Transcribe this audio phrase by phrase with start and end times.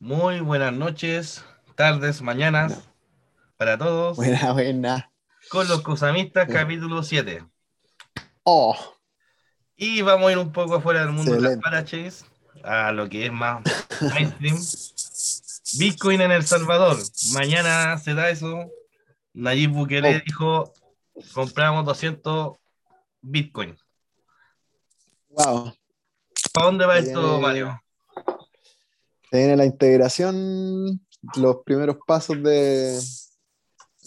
[0.00, 2.88] Muy buenas noches, tardes, mañanas
[3.56, 4.16] para todos.
[4.16, 5.12] Buena, buena.
[5.50, 7.44] Con los Cusamistas, capítulo 7.
[8.44, 8.74] Oh,
[9.76, 12.24] Y vamos a ir un poco afuera del mundo de las paraches,
[12.64, 13.62] a lo que es más
[14.14, 14.58] mainstream.
[15.78, 16.96] Bitcoin en El Salvador.
[17.34, 18.70] Mañana se da eso.
[19.34, 20.22] Nayib Bukele Oh.
[20.24, 20.72] dijo,
[21.34, 22.56] compramos 200
[23.20, 23.76] Bitcoin.
[25.28, 25.72] wow.
[26.52, 27.80] ¿Para dónde va esto, Mario?
[29.30, 31.00] Se viene la integración,
[31.36, 33.00] los primeros pasos de,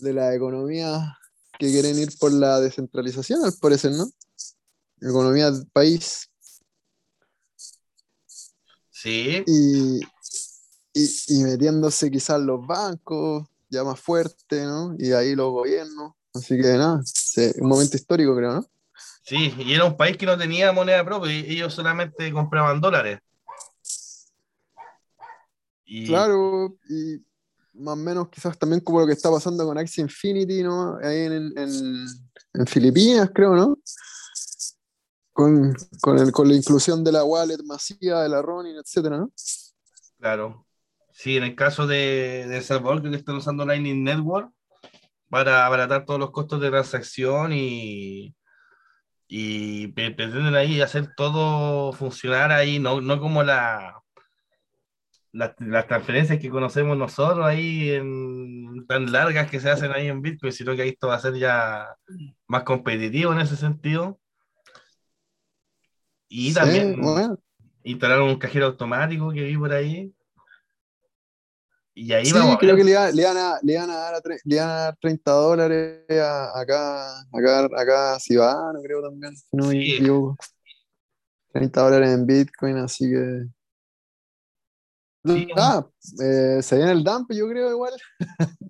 [0.01, 1.17] de la economía
[1.57, 4.05] que quieren ir por la descentralización, al parecer, ¿no?
[5.01, 6.29] Economía del país.
[8.89, 9.99] Sí, Y,
[10.93, 14.95] y, y metiéndose quizás los bancos, ya más fuerte, ¿no?
[14.97, 16.13] Y ahí los gobiernos.
[16.33, 17.01] Así que nada,
[17.59, 18.65] un momento histórico, creo, ¿no?
[19.23, 23.19] sí, y era un país que no tenía moneda propia, y ellos solamente compraban dólares.
[25.95, 27.23] Y, Claro, y
[27.73, 30.97] más o menos quizás también como lo que está pasando con Axie Infinity, ¿no?
[30.97, 32.05] Ahí en, en-
[32.55, 33.77] en Filipinas, creo, ¿no?
[35.31, 39.31] Con, con, el- con la inclusión de la wallet masiva, de la Ronin, etcétera, ¿no?
[40.19, 40.65] Claro.
[41.11, 44.51] Sí, en el caso de, de Salvador, creo que están usando Lightning Network
[45.29, 48.35] para abaratar todos los costos de transacción y,
[49.27, 54.02] y pretenden ahí hacer todo funcionar ahí, no, no como la,
[55.33, 60.21] la- las transferencias que conocemos nosotros ahí en, tan largas que se hacen ahí en
[60.21, 61.87] Bitcoin, sino que ahí esto va a ser ya
[62.47, 64.19] más competitivo en ese sentido.
[66.29, 67.37] Y Sí, también bueno,
[67.83, 70.13] instalaron un cajero automático que vi por ahí.
[71.95, 74.39] Y ahí sí, vamos creo que le, le iban a, le a dar, a tre-
[74.45, 79.69] le iban a dar 30 dólares a- acá, acá, acá a Cibano, creo también, no
[79.69, 79.95] Sí.
[79.95, 80.35] equivoco.
[81.51, 83.45] 30 dólares en Bitcoin, así que...
[85.25, 85.47] Sí.
[85.55, 85.87] Ah,
[86.21, 87.93] eh, se viene el dump, yo creo, igual.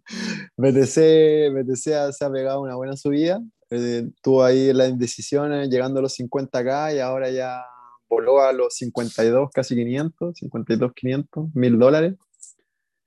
[0.57, 3.41] BTC, BTC se ha pegado una buena subida.
[3.69, 7.63] Eh, estuvo ahí las indecisiones, llegando a los 50k y ahora ya
[8.07, 12.15] voló a los 52, casi 500, 52, 500, mil dólares.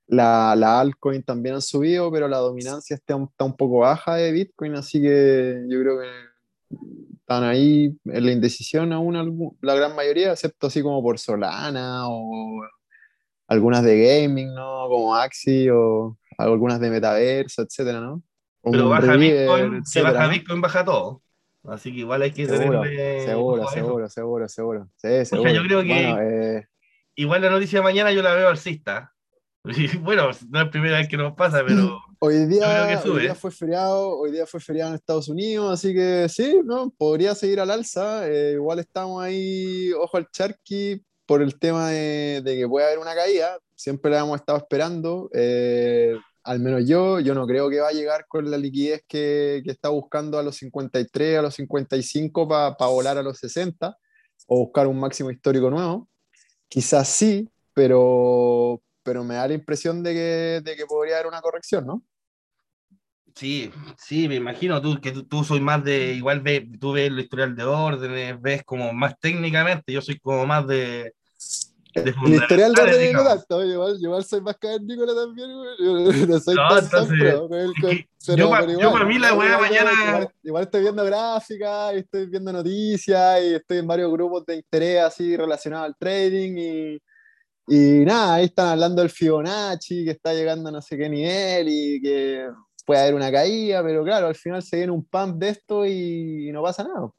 [0.09, 4.17] La, la altcoin también han subido, pero la dominancia está, un- está un poco baja
[4.17, 6.07] de Bitcoin, así que yo creo que
[7.21, 12.63] están ahí en la indecisión aún la gran mayoría, excepto así como por Solana o
[13.49, 14.89] algunas de gaming, ¿no?
[14.89, 18.23] Como Axie o algunas de metaverso, etcétera, ¿no?
[18.61, 20.31] Como Pero baja River, Bitcoin, baja ¿no?
[20.33, 21.23] Bitcoin, baja todo.
[21.65, 24.89] Así que igual hay que Seguro, tenerle seguro, seguro, seguro, seguro.
[24.97, 25.51] Sí, seguro.
[25.53, 26.69] yo creo que- Bueno, eh,
[27.19, 29.13] Igual la noticia de mañana yo la veo alcista.
[30.03, 34.31] Bueno, no es la primera vez que nos pasa, pero hoy día fue feriado, hoy
[34.33, 36.91] día fue feriado en Estados Unidos, así que sí, ¿no?
[36.91, 38.29] Podría seguir al alza.
[38.29, 42.99] eh, igual estamos ahí, ojo al charqui, por el tema de, de que puede haber
[42.99, 43.59] una caída.
[43.75, 45.29] Siempre la hemos estado esperando.
[45.35, 46.17] eh,
[46.47, 49.89] al menos yo, yo no creo que va a llegar con la liquidez que, está
[49.89, 53.97] buscando a los 53, a los 55 para volar a los 60
[54.47, 56.09] o buscar un máximo histórico nuevo.
[56.69, 61.41] Quizás sí, pero, pero me da la impresión de que, de que podría haber una
[61.41, 62.05] corrección, ¿no?
[63.37, 67.09] Sí, sí, me imagino tú que tú, tú soy más de, igual ves, tú ves
[67.09, 71.13] el historial de órdenes, ves como más técnicamente, yo soy como más de,
[71.95, 75.49] de El historial de orden no tanto, yo yo soy más cavernícola también,
[75.79, 75.95] yo
[76.29, 78.79] no soy No, tan, tan entonces, pro, con el- con- que pero, yo pero yo
[78.81, 83.43] igual, pa' mí la weá mañana- igual, igual estoy viendo gráficas, y estoy viendo noticias,
[83.45, 86.99] y estoy en varios grupos de interés así relacionados al trading, y,
[87.69, 91.69] y nada, ahí están hablando del Fibonacci, que está llegando a no sé qué nivel,
[91.69, 92.49] y que
[92.87, 96.51] puede haber una caída, pero claro, al final se viene un pump de esto y,
[96.53, 97.11] no pasa nada.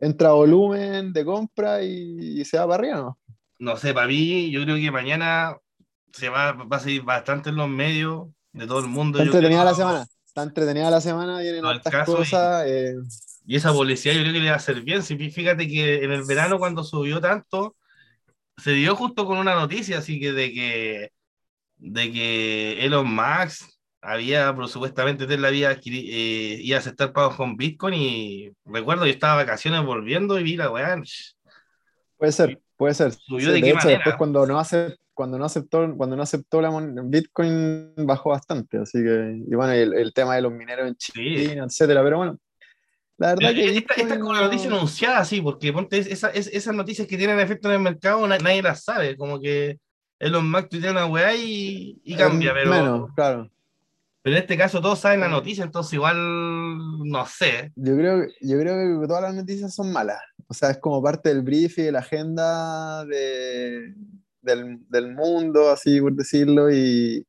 [0.00, 3.18] Entra volumen de compra y, y se va para arriba, ¿no?
[3.58, 5.56] No sé, para mí, yo creo que mañana
[6.12, 9.18] se va, va a seguir bastante en los medios de todo el mundo.
[9.18, 9.70] Está entretenida creo.
[9.70, 10.06] la semana.
[10.26, 12.64] Está entretenida la semana, vienen No, y- cosas.
[12.66, 12.94] eh,
[13.46, 15.02] Y esa publicidad yo creo que le va a hacer bien.
[15.02, 17.76] Si fí- fíjate que en el verano cuando subió tanto,
[18.56, 21.12] se dio justo con una noticia, así que de que,
[21.76, 23.68] de que Elon Musk
[24.02, 29.12] había, pero supuestamente Tesla había eh, iba a aceptar pagos con Bitcoin y recuerdo yo
[29.12, 31.00] estaba de vacaciones volviendo y vi la weá.
[32.16, 33.12] puede ser, puede ser.
[33.12, 33.98] ¿Subió Sí, de qué hecho, manera?
[33.98, 36.70] después cuando no hace, cuando no aceptó, cuando no aceptó la
[37.04, 38.78] Bitcoin bajó bastante.
[38.78, 42.02] Así que, y bueno, el, el tema de los mineros en China, etcétera.
[42.02, 42.38] Pero bueno,
[43.18, 45.98] la verdad que Esta, esta Bitcoin es como la no- noticia anunciada, sí, porque ponte
[45.98, 49.38] esa- es- esas noticias que tienen efecto en el mercado, na- nadie las sabe, como
[49.38, 49.78] que
[50.18, 53.50] Elon Musk tuitea una weá y, y cambia, eh, pero, menos, claro.
[54.30, 56.16] Pero en este caso todos saben la noticia, entonces igual
[57.04, 57.72] no sé.
[57.74, 60.20] Yo creo, yo creo que todas las noticias son malas.
[60.46, 63.92] O sea, es como parte del brief y de la agenda de,
[64.40, 67.26] del, del mundo, así por decirlo, y,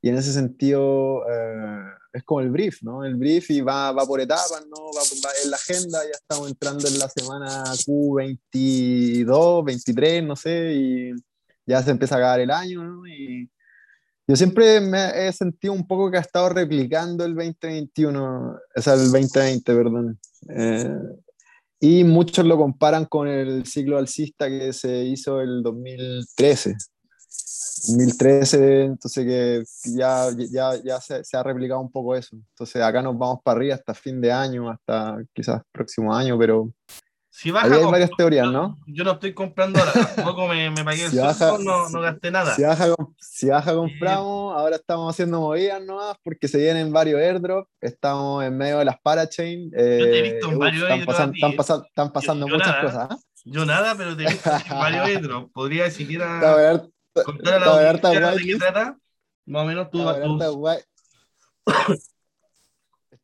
[0.00, 3.04] y en ese sentido eh, es como el brief, ¿no?
[3.04, 4.86] El brief y va, va por etapas, ¿no?
[4.86, 10.72] Va, va, en la agenda, ya estamos entrando en la semana Q22, 23, no sé,
[10.74, 11.12] y
[11.66, 13.06] ya se empieza a acabar el año, ¿no?
[13.06, 13.48] Y
[14.32, 18.94] yo siempre me he sentido un poco que ha estado replicando el 2021, o sea,
[18.94, 20.18] el 2020, perdón.
[20.48, 20.90] Eh,
[21.78, 26.74] y muchos lo comparan con el ciclo alcista que se hizo el 2013.
[27.88, 29.62] 2013, entonces que
[29.94, 32.34] ya, ya, ya se, se, ha replicado un poco eso.
[32.34, 36.72] Entonces acá nos vamos para arriba hasta fin de año, hasta quizás próximo año, pero
[37.34, 38.78] si baja, hay varias teorías, ¿no?
[38.86, 42.30] Yo no estoy comprando ahora, tampoco me, me pagué el si baja, no, no, gasté
[42.30, 42.54] nada.
[42.54, 47.70] Si baja, si baja compramos, ahora estamos haciendo movidas nuevas porque se vienen varios airdrops,
[47.80, 49.72] estamos en medio de las parachain.
[49.74, 52.58] Eh, yo te he visto en varios están, pasando, están, pasando, están pasando yo, yo
[52.58, 53.10] muchas nada, cosas.
[53.10, 53.22] ¿eh?
[53.46, 55.52] Yo nada, pero te he visto en varios airdrops.
[55.52, 56.82] Podría siquiera ver,
[57.24, 58.98] contar a la audiencia de qué trata.
[59.46, 60.02] Más o menos tú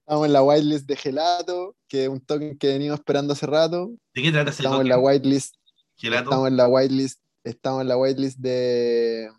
[0.08, 3.90] Estamos en la whitelist de Gelato, que es un token que venimos esperando hace rato.
[4.14, 4.86] ¿De qué trata ese Estamos token?
[4.86, 5.54] en la whitelist.
[5.98, 6.22] Gelato.
[6.30, 7.20] Estamos en la whitelist.
[7.44, 9.30] Estamos en la whitelist de.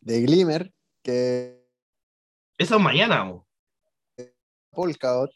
[0.00, 0.72] de Glimmer,
[1.02, 1.62] que.
[2.56, 3.46] Eso es mañana, ¿o?
[4.70, 5.30] Polkadot.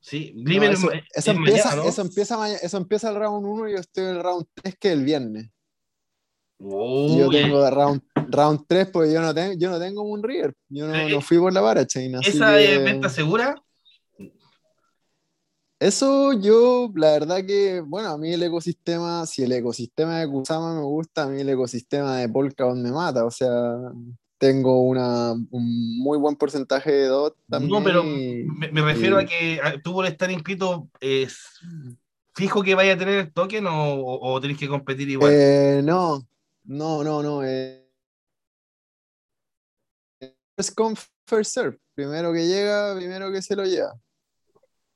[0.00, 1.88] Sí, Glimmer No, eso, es, eso es empieza, mañana, ¿no?
[1.88, 4.74] eso, empieza, maña- eso empieza el round 1 y yo estoy en el round 3,
[4.76, 5.50] que es el viernes.
[6.58, 8.02] Y yo tengo round,
[8.34, 10.54] round 3 porque yo no, tengo, yo no tengo un River.
[10.68, 12.14] Yo no, Eh, no fui por la parachain.
[12.16, 13.54] así ¿Esa que- es venta segura?
[15.80, 20.74] Eso yo, la verdad que, bueno, a mí el ecosistema, si el ecosistema de Kusama
[20.74, 23.24] me gusta, a mí el ecosistema de Polkadot me mata.
[23.24, 23.50] O sea,
[24.38, 27.70] tengo una, un muy buen porcentaje de DOT también.
[27.72, 31.38] No, pero me, me refiero y- a que a- tú por estar inscrito, ¿es
[32.34, 35.32] fijo que vaya a tener el token o, o, o tenés que competir igual?
[35.34, 36.26] Eh, no,
[36.64, 37.44] no, no, no.
[37.44, 37.83] eh.
[40.56, 40.96] First come,
[41.26, 41.78] first serve.
[41.94, 43.94] Primero que llega, primero que se lo lleva.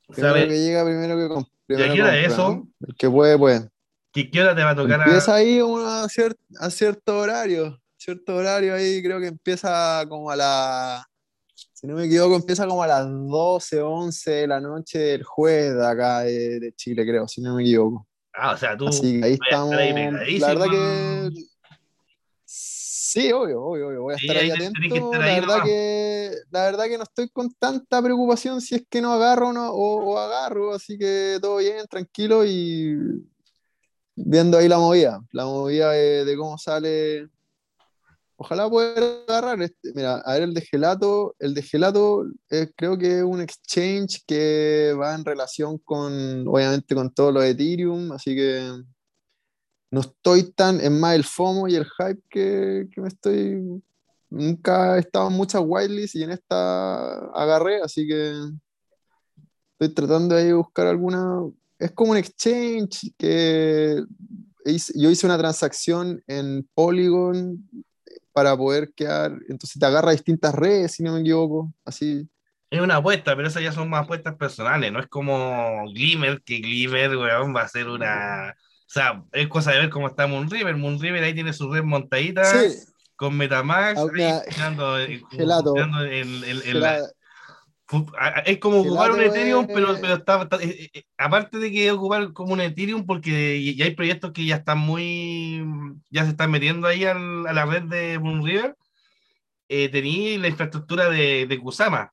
[0.09, 2.49] Primero que llega, primero que com- ¿Y a primero compra, es eso?
[2.51, 2.69] ¿no?
[2.87, 3.69] El que puede, puede.
[4.13, 7.79] ¿Qué, qué hora te va a tocar a- Empieza ahí una cier- a cierto horario.
[7.97, 11.05] Cierto horario ahí creo que empieza como a la.
[11.73, 15.75] Si no me equivoco, empieza como a las 12, 11 de la noche del jueves
[15.75, 18.07] de acá de, de Chile, creo, si no me equivoco.
[18.33, 19.75] Ah, o sea, tú Así que ahí a estamos.
[19.75, 21.31] ahí La verdad que.
[23.11, 24.03] Sí, obvio, obvio, obvio.
[24.03, 24.81] Voy a Sí, estar ahí atento.
[24.83, 29.01] estar La verdad que, la verdad que no estoy con tanta preocupación si es que
[29.01, 32.99] no agarro o no, o, o agarro, así que todo bien, tranquilo y
[34.15, 37.29] viendo ahí la movida, la movida de, de cómo sale.
[38.37, 39.91] Ojalá poder agarrar este.
[39.95, 41.35] Mira, a ver el de Gelato.
[41.39, 46.95] El de Gelato eh, creo que es un exchange que va en relación con, obviamente,
[46.95, 48.71] con todo lo de Ethereum, así que
[49.91, 53.83] no estoy tan, es más el FOMO y el hype que, que me estoy.
[54.31, 58.33] Nunca he estado en muchas whitelists y en esta agarré, así que
[59.79, 61.43] estoy tratando de buscar alguna.
[61.79, 64.03] Es como un exchange que
[64.65, 67.69] hice- yo hice una transacción en Polygon
[68.33, 69.33] para poder quedar.
[69.49, 71.73] Entonces te agarra distintas redes, si no me equivoco.
[71.85, 72.29] Así.
[72.71, 76.59] Es una apuesta, pero esas ya son más apuestas personales, no es como Glimmer, que
[76.59, 78.55] Glimmer, weón, va a ser una...
[78.89, 80.75] O sea, es cosa de ver cómo está Moonriver.
[80.77, 82.75] Moonriver ahí tiene su red montadita Sí,
[83.17, 85.75] con Metamax, Ah, ahí girando, eh, Gelato.
[85.75, 86.05] girando
[86.73, 91.71] la- es como ocupar un Ethereum, es- pero, pero está, está- eh, eh, aparte de
[91.71, 95.63] que ocupar como un Ethereum, porque ya hay proyectos que ya están muy,
[96.11, 98.75] ya se están metiendo ahí al- a la red de Moonriver,
[99.69, 102.11] eh, tenía la infraestructura de, de Kusama.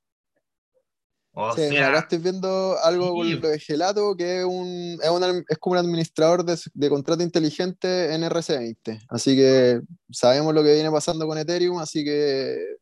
[1.37, 5.45] O Sí, sea, estoy viendo algo con lo de Gelato, que es, un, es, un-
[5.49, 9.01] es como un administrador de, de contrato inteligente en RC20.
[9.09, 12.77] Así que sabemos lo que viene pasando con Ethereum, así que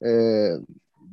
[0.00, 0.56] eh,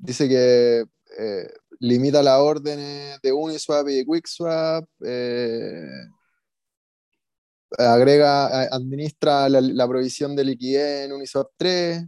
[0.02, 0.86] dice que
[1.18, 1.48] eh,
[1.80, 5.88] limita las órdenes de Uniswap y de QuickSwap, eh,
[7.78, 12.04] agrega, administra la, la provisión de liquidez en Uniswap 3,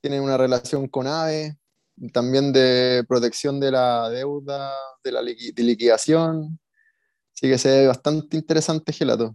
[0.00, 1.56] tiene una relación con AVE
[2.12, 4.72] también de protección de la deuda,
[5.02, 6.58] de la de liquidación.
[7.34, 9.34] Así que se ve bastante interesante Gelato.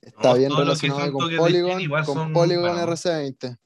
[0.00, 3.04] Está No, bien relacionado con Polygon, con son Polygon buenos.
[3.04, 3.56] RC20.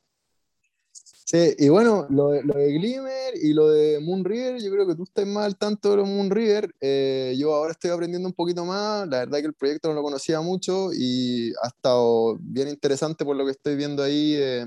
[0.92, 4.96] Sí, y bueno, lo de, lo de Glimmer y lo de Moonriver, yo creo que
[4.96, 6.74] tú estás más al tanto de los Moonriver.
[6.80, 9.06] Eh, yo ahora estoy aprendiendo un poquito más.
[9.06, 13.36] La verdad que el proyecto no lo conocía mucho y ha estado bien interesante por
[13.36, 14.34] lo que estoy viendo ahí.
[14.36, 14.66] eh,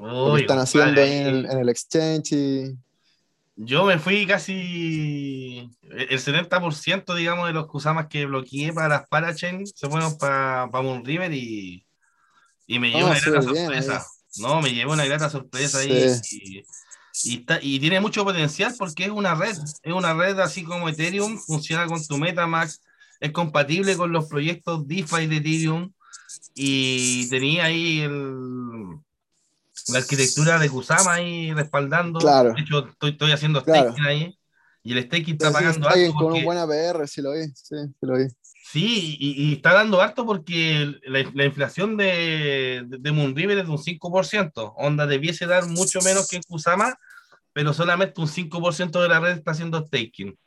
[0.00, 2.76] uy, que están haciendo ahí en el, en el exchange y,
[3.56, 9.66] Yo me fui casi el 70% digamos de los Kusamas que bloqueé para las Parachain
[9.66, 11.84] se fueron para Moonriver y,
[12.66, 14.06] y me llevó Ah, una grata bien, sorpresa.
[14.38, 16.06] No, me llevó una grata sorpresa ahí.
[16.30, 16.64] Y,
[17.24, 20.88] y, está, y tiene mucho potencial porque es una red, es una red así como
[20.88, 22.80] Ethereum, funciona con tu Metamax,
[23.18, 25.92] es compatible con los proyectos DeFi de Ethereum
[26.54, 29.00] y tenía ahí el,
[29.88, 32.18] la arquitectura de Kusama ahí respaldando.
[32.20, 32.52] Claro.
[32.54, 33.88] De hecho, estoy, estoy haciendo Claro.
[33.90, 34.38] staking ahí
[34.82, 37.32] y el staking está Está pagando alguien alto con un porque- buen APR, sí lo
[37.32, 38.24] vi, sí, sí lo vi.
[38.72, 43.64] Sí, y, y está dando harto porque la, la inflación de, de, de Moonriver es
[43.66, 44.74] de un 5%.
[44.76, 46.96] Onda debiese dar mucho menos que en Kusama,
[47.52, 50.38] pero solamente un 5% de la red está haciendo staking.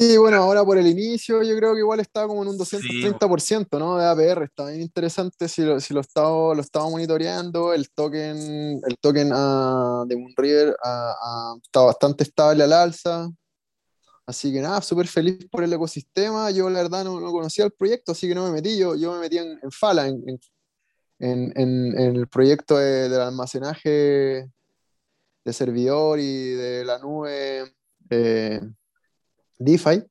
[0.00, 3.78] Sí, bueno, ahora por el inicio yo creo que igual está como en un 230%,
[3.78, 3.98] ¿no?
[3.98, 8.80] De APR, está bien interesante si lo, si lo estaba, lo estaba monitoreando, el token,
[8.82, 13.28] el token ah, de Moonriver ah, ah, está bastante estable al alza,
[14.24, 17.72] así que nada, súper feliz por el ecosistema, yo la verdad no, no conocía el
[17.72, 20.40] proyecto, así que no me metí, yo, yo me metí en, en Fala, en, en,
[21.18, 24.48] en- en- en el proyecto de- del almacenaje
[25.44, 27.74] de servidor y de la nube.
[28.08, 28.60] eh,
[29.60, 30.02] DeFi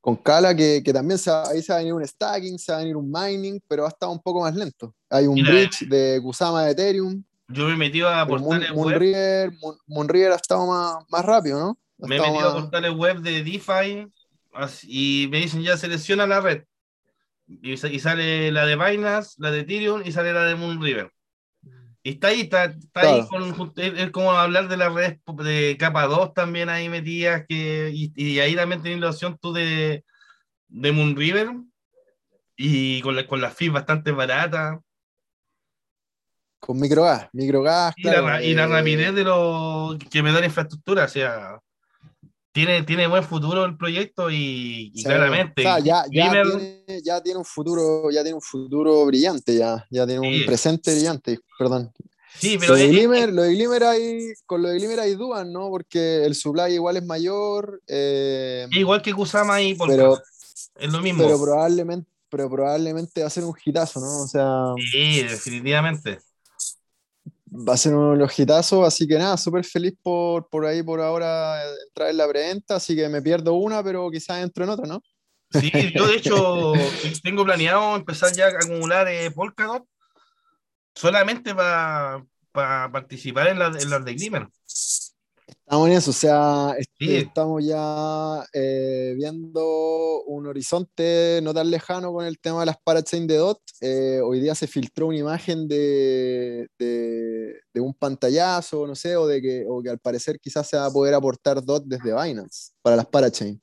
[0.00, 2.78] con Cala, que, que también se ahí se va a venir un stacking, se va
[2.78, 4.94] a venir un mining, pero va a estar un poco más lento.
[5.10, 8.60] Hay un Mira, bridge de Kusama de Ethereum, Yo me he metido a pero Moon-
[8.60, 11.78] portales web, Moonriver, Moon- Moonriver ha estado más, más rápido, ¿no?
[12.02, 14.06] Ha me he estado metido a más- portales web de DeFi
[14.84, 16.62] y me dicen ya selecciona la red.
[17.46, 21.10] Y, y sale la de Binance, la de Ethereum y sale la de Moonriver.
[22.02, 26.06] Y está ahí, está, está ahí con, es, como hablar de las redes de capa
[26.06, 30.04] 2 también ahí metidas, que, y, y ahí también tenés la opción tú de,
[30.68, 31.50] de Moonriver
[32.56, 34.78] y con, la, con las fees bastante baratas.
[36.58, 40.40] Con microgas, microgas, y, la, claro, y la eh, rapidez de lo que me da
[40.40, 41.58] la infraestructura, o sea,
[42.52, 45.04] tiene, tiene buen futuro el proyecto y, y sí.
[45.04, 49.56] claramente O sea, ya, ya, tiene, ya tiene un futuro, ya tiene un futuro brillante,
[49.56, 50.44] ya, ya tiene un Sí.
[50.46, 51.92] presente brillante, perdón.
[52.34, 55.14] sí, pero Lo de, es- Glimmer, lo de Glimmer hay, con lo de Glimmer hay
[55.14, 55.68] dudas, ¿no?
[55.70, 61.00] Porque el supply igual es mayor, eh, igual que Kusama y Polkadot, pero, es lo
[61.00, 61.22] mismo.
[61.24, 64.22] pero probablemente, pero probablemente va a ser un hitazo, ¿no?
[64.24, 66.18] O sea, Sí, definitivamente.
[67.50, 70.82] Va a ser uno de los hitazos, así que nada, súper feliz por, por ahí
[70.82, 74.70] por ahora entrar en la preventa, así que me pierdo una, pero quizás entro en
[74.70, 75.02] otra, ¿no?
[75.50, 76.72] Sí, yo de hecho
[77.22, 79.84] tengo planeado empezar ya a acumular eh, Polkadot
[80.94, 84.48] solamente para participar en las en las de Glimmer.
[85.50, 87.16] Estamos en eso, o sea, Sí.
[87.16, 93.26] estamos ya eh, viendo un horizonte no tan lejano con el tema de las parachain
[93.26, 93.60] de DOT.
[93.80, 99.26] Eh, hoy día se filtró una imagen de, de, de un pantallazo, no sé, o
[99.26, 102.72] de que, o que al parecer quizás se va a poder aportar DOT desde Binance
[102.82, 103.60] para las parachain.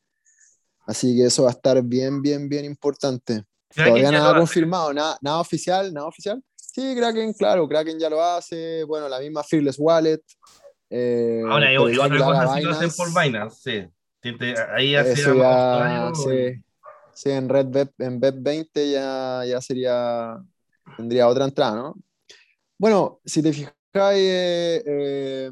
[0.85, 3.43] Así que eso va a estar bien, bien, bien importante.
[3.75, 6.41] Todavía nada lo confirmado, nada, nada oficial, nada oficial.
[6.55, 8.83] Sí, Kraken, claro, Kraken ya lo hace.
[8.85, 10.21] Bueno, la misma Fearless Wallet.
[10.89, 13.87] Eh, Ahora, pero ya otra cosa si lo hacen por Binance, sí.
[14.75, 16.61] Ahí hace ya, sí,
[17.13, 20.37] sí, en Red Web, en Web 20 ya, ya sería,
[20.97, 21.95] tendría otra entrada, ¿no?
[22.77, 25.51] Bueno, si te fijas, eh, eh,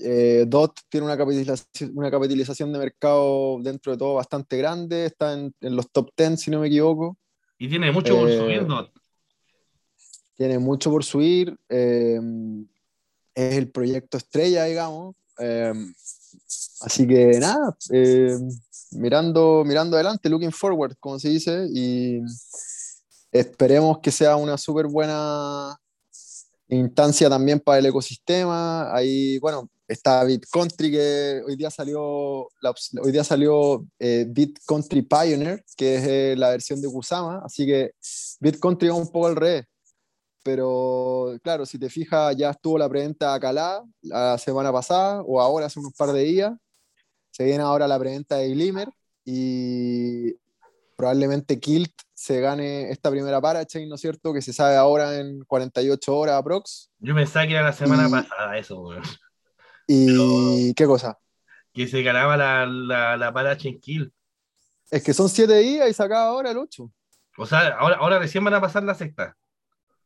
[0.00, 5.32] eh, DOT tiene una capitalización, una capitalización de mercado dentro de todo bastante grande, está
[5.32, 7.16] en, en los top 10, si no me equivoco.
[7.58, 8.88] Y tiene mucho por Eh, subir, ¿no?
[10.34, 11.56] tiene mucho por subir.
[13.36, 15.14] Es el proyecto estrella, digamos.
[15.38, 15.72] eh,
[16.80, 18.36] así que nada, eh,
[18.92, 22.20] mirando, mirando adelante, looking forward, como se dice, y
[23.30, 25.76] esperemos que sea una súper buena
[26.68, 28.94] instancia también para el ecosistema.
[28.94, 35.96] Ahí, bueno, está BitCountry que hoy día salió, hoy día salió eh, BitCountry Pioneer, que
[35.96, 37.92] es eh, la versión de Kusama, así que
[38.40, 39.66] BitCountry va un poco al revés.
[40.46, 45.66] Pero claro, si te fijas, ya estuvo la preventa Acalá la semana pasada o ahora
[45.66, 46.52] hace unos par de días.
[47.32, 48.88] Se viene ahora la preventa de Glimmer
[49.24, 50.32] y
[50.94, 54.32] probablemente Kilt se gane esta primera parachain, ¿no es cierto?
[54.32, 56.90] Que se sabe ahora en 48 horas aprox.
[57.00, 59.02] Yo pensaba que era la semana y- pasada eso, weón.
[59.88, 61.18] ¿Y qué cosa?
[61.72, 64.12] Que se ganaba la, la, la Parachain Kill.
[64.92, 66.88] Es que son 7 días y se acaba ahora el 8.
[67.36, 69.36] O sea, ahora, ahora recién van a pasar la sexta.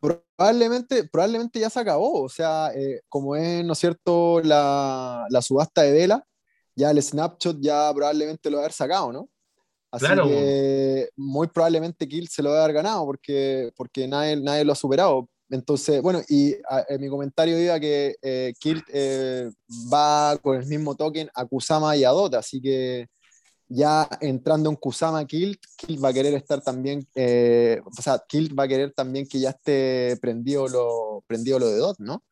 [0.01, 5.43] Probablemente, probablemente ya se acabó, o sea, eh, como es, ¿no es cierto?, la, la
[5.43, 6.25] subasta de vela,
[6.75, 9.29] ya el snapshot ya probablemente lo va a haber sacado, ¿no?
[9.93, 10.25] Así Claro.
[10.29, 14.73] que muy probablemente Kill se lo va a haber ganado porque, porque nadie, nadie lo
[14.73, 15.29] ha superado.
[15.51, 16.55] entonces, bueno, y
[16.89, 19.51] en mi comentario iba que eh, Kilt eh,
[19.93, 23.09] va con el mismo token a Kusama y a Dota, así que
[23.71, 28.59] ya entrando en Kusama Kilt, Kilt va a querer estar también, eh, o sea, Kilt
[28.59, 32.25] va a querer también que ya esté prendido lo, prendido lo de Dot, ¿no?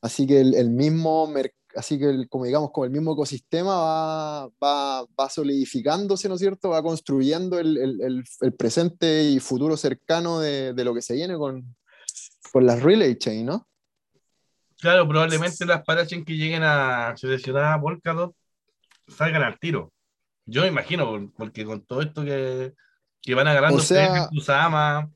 [0.00, 1.30] Así que el, mismo,
[1.76, 6.70] así que como digamos, como el mismo ecosistema va, va, va solidificándose, ¿no es cierto?
[6.70, 11.76] Va construyendo el, el, presente y futuro cercano de, de, lo que se viene con,
[12.50, 13.68] con las relay chain, ¿no?
[14.78, 18.34] Claro, probablemente las parachain que lleguen a seleccionar Polkadot
[19.06, 19.92] salgan al tiro.
[20.50, 22.74] Yo imagino, porque con todo esto que,
[23.22, 25.08] que van agarrando o sea, Kusama,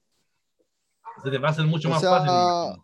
[1.25, 2.81] se te va a hacer mucho más fácil.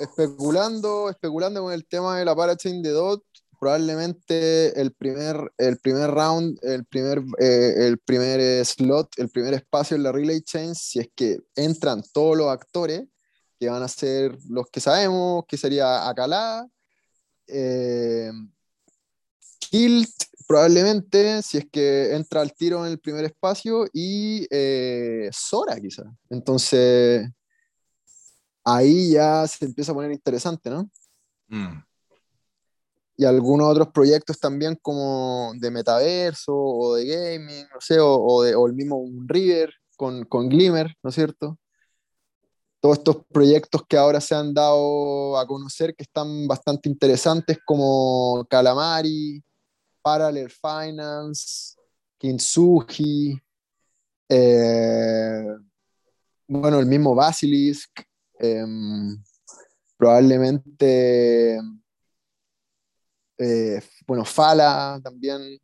[0.00, 3.22] Especulando, especulando con el tema de la parachain de DOT,
[3.60, 9.96] probablemente el primer, el primer round, el primer, eh, el primer slot, el primer espacio
[9.96, 13.04] en la relay chain, si es que entran todos los actores,
[13.60, 16.66] que van a ser los que sabemos, que sería Acalá,
[17.46, 18.32] eh,
[19.60, 20.10] Kilt,
[20.46, 26.04] probablemente, si es que entra al tiro en el primer espacio, y eh, Sora quizá.
[26.30, 27.28] Entonces,
[28.64, 30.90] ahí ya se empieza a poner interesante, ¿no?
[31.48, 31.82] Mm.
[33.16, 38.54] Y algunos otros proyectos también como de metaverso o de gaming, no sé, o, de,
[38.54, 41.58] o el mismo River con, con Glimmer, ¿no es cierto?
[42.84, 48.46] todos estos proyectos que ahora se han dado a conocer que están bastante interesantes como
[48.50, 49.42] Calamari,
[50.04, 51.76] Parallel Finance,
[52.18, 53.40] Kintsugi,
[54.28, 55.46] eh,
[56.46, 58.02] bueno, el mismo Basilisk,
[58.38, 59.16] em,
[59.96, 61.58] probablemente,
[63.38, 65.58] eh, bueno, Fala también,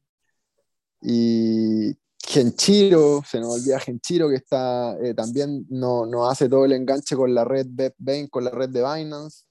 [1.02, 1.94] y
[2.26, 7.14] Genchiro, se nos olvida Genchiro que está, eh, también nos no hace todo el enganche
[7.14, 7.66] con la red
[8.30, 9.49] con la red de Binance.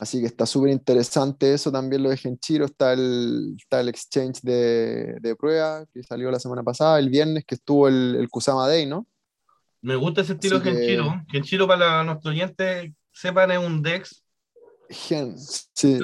[0.00, 2.66] Así que está súper interesante eso también lo de Genchiro.
[2.66, 7.44] Está el, está el exchange de, de, prueba que salió la semana pasada, el viernes,
[7.44, 9.06] que estuvo el, el Kusama Day, ¿no?
[9.80, 11.22] Me gusta ese estilo de Genchiro.
[11.28, 14.24] Genchiro, para nuestros oyentes, sepan, es un DEX.
[14.90, 15.98] Gen, sí.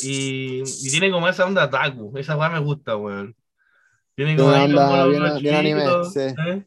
[0.00, 2.16] Y, y, tiene como esa onda Taku.
[2.18, 3.36] Esa me gusta, weón.
[4.16, 6.20] Tienen como anda bien, bien anime, sí.
[6.20, 6.66] ¿eh?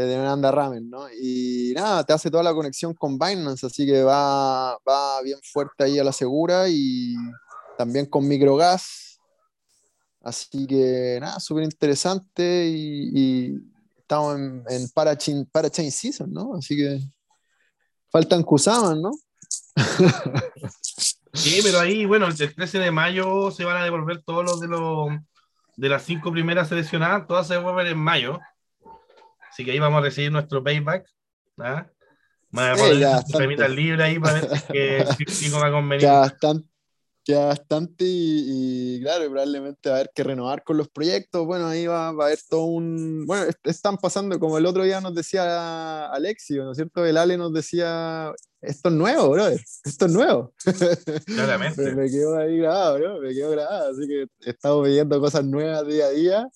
[0.00, 1.06] De una anda ramen, ¿no?
[1.10, 5.84] Y nada, te hace toda la conexión con Binance, así que va, va bien fuerte
[5.84, 7.14] ahí a la segura y
[7.76, 9.20] también con microgas.
[10.22, 13.58] Así que nada, súper interesante y,
[13.98, 16.54] estamos en, en Parachain, Parachain Season, ¿no?
[16.54, 17.00] Así que
[18.10, 19.12] faltan Kusaman, ¿no?
[21.34, 24.68] Sí, pero ahí, bueno, el 13 de mayo se van a devolver todos los de
[24.68, 25.08] los
[25.76, 28.38] de las cinco primeras seleccionadas, todas se devuelven en mayo.
[29.52, 31.06] Así que ahí vamos a recibir nuestro payback.
[31.58, 31.86] ¿ah?
[32.50, 36.00] Vamos a poner libre ahí para ver si sigo va a convenir.
[36.00, 36.68] Ya bastante,
[37.26, 41.44] ya bastante y, claro, probablemente va a haber que renovar con los proyectos.
[41.44, 43.26] Bueno, ahí va, a haber todo un.
[43.26, 47.04] Bueno, están pasando, como el otro día nos decía Alexio, ¿no es cierto?
[47.04, 49.48] El Ale nos decía esto es nuevo, bro.
[49.48, 50.54] Esto es nuevo.
[51.26, 51.94] Claramente.
[51.94, 53.20] me, quedo ahí grabado, bro.
[53.20, 53.90] Me quedo grabado.
[53.90, 56.48] Así que estamos viendo cosas nuevas día a día.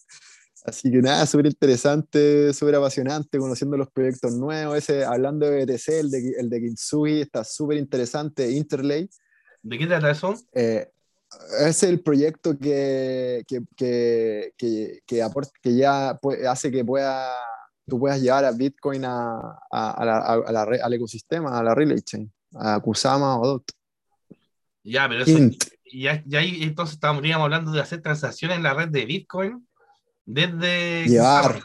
[0.67, 4.77] Así que nada, súper interesante, súper apasionante, conociendo los proyectos nuevos.
[4.77, 8.51] Ese, hablando de BTC, el de, el de Kintsugi está súper interesante.
[8.51, 9.09] Interlay.
[9.63, 10.35] ¿De qué trata eso?
[10.53, 10.91] Eh,
[11.61, 15.23] es el proyecto que, que, que, que, que,
[15.63, 17.33] que ya hace que pueda
[17.89, 22.01] tú puedas llevar a Bitcoin a, a, la, a la, al ecosistema, a la relay
[22.01, 23.71] chain, a Kusama o DOT.
[24.83, 25.39] Ya, pero eso,
[25.93, 29.66] ya, ya ahí entonces estaríamos hablando de hacer transacciones en la red de Bitcoin
[30.27, 31.07] desde...
[31.07, 31.63] Llevar.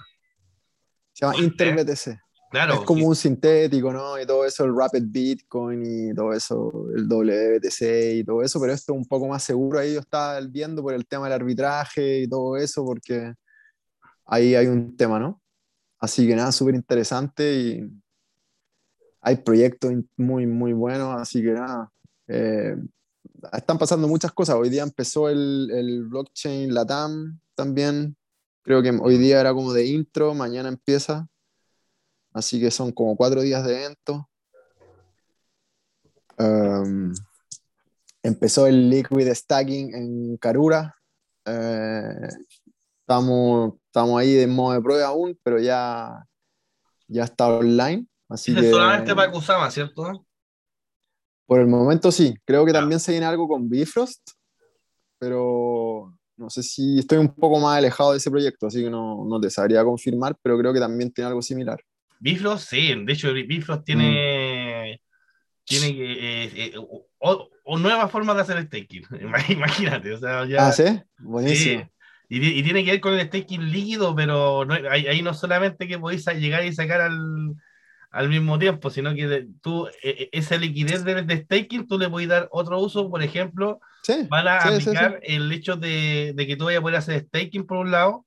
[1.12, 2.18] Se llama InterBTC.
[2.52, 4.20] Claro, es como un sintético, ¿no?
[4.20, 8.74] Y todo eso, el Rapid Bitcoin y todo eso, el WBTC y todo eso, pero
[8.74, 9.80] esto es un poco más seguro.
[9.80, 13.34] Ahí yo estaba viendo por el tema del arbitraje y todo eso, porque
[14.26, 15.42] ahí hay un tema, ¿no?
[15.98, 17.90] Así que nada, súper interesante y
[19.22, 21.90] hay proyectos muy, muy buenos, así que nada.
[22.28, 22.76] Eh,
[23.54, 24.56] están pasando muchas cosas.
[24.56, 28.18] Hoy día empezó el, el, blockchain Latam también.
[28.64, 31.28] Creo que hoy día era como de intro, mañana empieza.
[32.34, 34.30] Así que son como cuatro días de evento.
[36.38, 37.14] Um,
[38.24, 40.96] empezó el Liquid Stacking en Karura.
[41.46, 42.28] Eh,
[43.02, 46.26] estamos Estamos ahí en modo de prueba aún, pero ya,
[47.10, 48.08] ya está online.
[48.30, 50.26] Así que, solamente para Kusama, ¿cierto?
[51.46, 52.34] Por el momento sí.
[52.46, 54.22] Creo que también se viene algo con Bifrost,
[55.20, 59.26] pero no sé si estoy un poco más alejado de ese proyecto, así que no,
[59.26, 61.80] no te sabría confirmar, pero creo que también tiene algo similar.
[62.20, 62.94] Bifrost, sí.
[63.06, 65.02] De hecho, Bifrost tiene,
[65.68, 66.14] tiene que.
[66.46, 69.04] eh, eh, o, o nuevas formas de hacer staking.
[69.50, 70.70] Imagínate, o sea, ya.
[70.70, 70.84] Ah, sí,
[71.44, 71.92] Sí, buenísimo.
[72.30, 75.34] Y, ti- y tiene que ver con el staking líquido, pero no, ahí, ahí no
[75.34, 77.56] solamente que podéis llegar y sacar al,
[78.12, 81.98] al mismo tiempo, sino que de- tú, e- e- esa liquidez de, de staking, tú
[81.98, 84.90] le puedes dar otro uso, por ejemplo, Sí, van a sí, sí, sí.
[84.90, 88.26] aplicar el hecho de, de que tú vayas a poder hacer staking por un lado,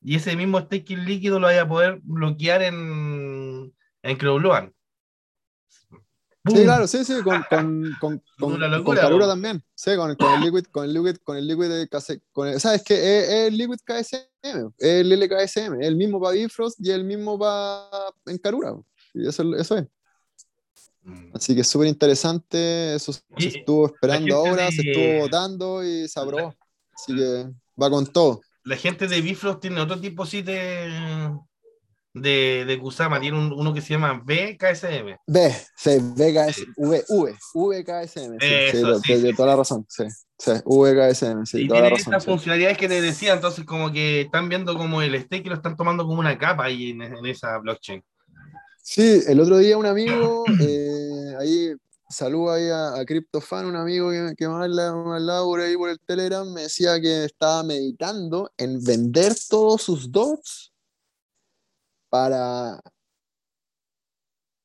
[0.00, 4.72] y ese mismo staking líquido lo vayas a poder bloquear en, en CrowdLoan.
[6.46, 9.62] Sí, claro, sí, sí, con, con, con, con, locura, también.
[9.74, 11.88] Sí, con, con el Liquid, con el Liquid, con el Liquid de
[12.32, 12.94] con el- ¿Sabes qué?
[12.94, 17.38] Es, es el Liquid KSM, es el LKSM, el mismo para Bifrost y el mismo
[17.38, 17.90] para
[18.26, 18.72] en Karura.
[18.72, 18.86] po.
[18.96, 19.86] Y eso, eso es.
[21.02, 21.30] Mm.
[21.34, 22.94] Así que es súper interesante.
[22.94, 26.54] Eso se estuvo esperando ahora, de- se estuvo votando y se aprobó.
[26.92, 27.46] Así que
[27.80, 28.40] va con todo.
[28.64, 31.32] La gente de Bifrost tiene otro tipo sí de,
[32.12, 35.16] de, de Kusama, tiene un- uno que se llama BKSM.
[35.26, 38.36] B, sí, VKS, V, V, VKSM.
[38.40, 38.46] Sí,
[38.78, 39.86] Eso, sí, sí, de- toda la razón.
[39.88, 40.04] Sí,
[40.38, 42.14] sí, VKSM, sí, y toda la tiene razón.
[42.14, 45.54] estas funcionalidades que te decía, entonces como que están viendo como el stake y lo
[45.54, 48.02] están tomando como una capa ahí en, en esa blockchain.
[48.90, 51.74] Sí, el otro día un amigo, eh, ahí,
[52.08, 55.90] saludo ahí a, a CryptoFan, un amigo que, que habla- me hablaba por ahí por
[55.90, 60.72] el Telegram, me decía que estaba meditando en vender todos sus dots
[62.08, 62.80] para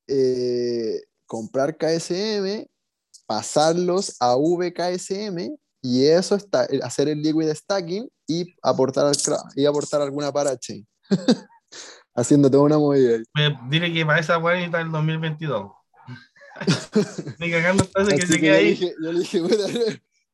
[0.07, 2.65] eh, comprar KSM,
[3.25, 9.17] pasarlos a VKSM y eso está, hacer el liquid stacking y aportar, al,
[9.57, 10.87] y aportar alguna parachain.
[12.15, 13.19] Haciendo toda una movida.
[13.33, 15.71] Me, dile que para esa weá está el 2022.
[17.39, 18.69] Ni cagando entonces que se que queda yo, ahí.
[18.69, 19.55] dije, yo le dije, puta,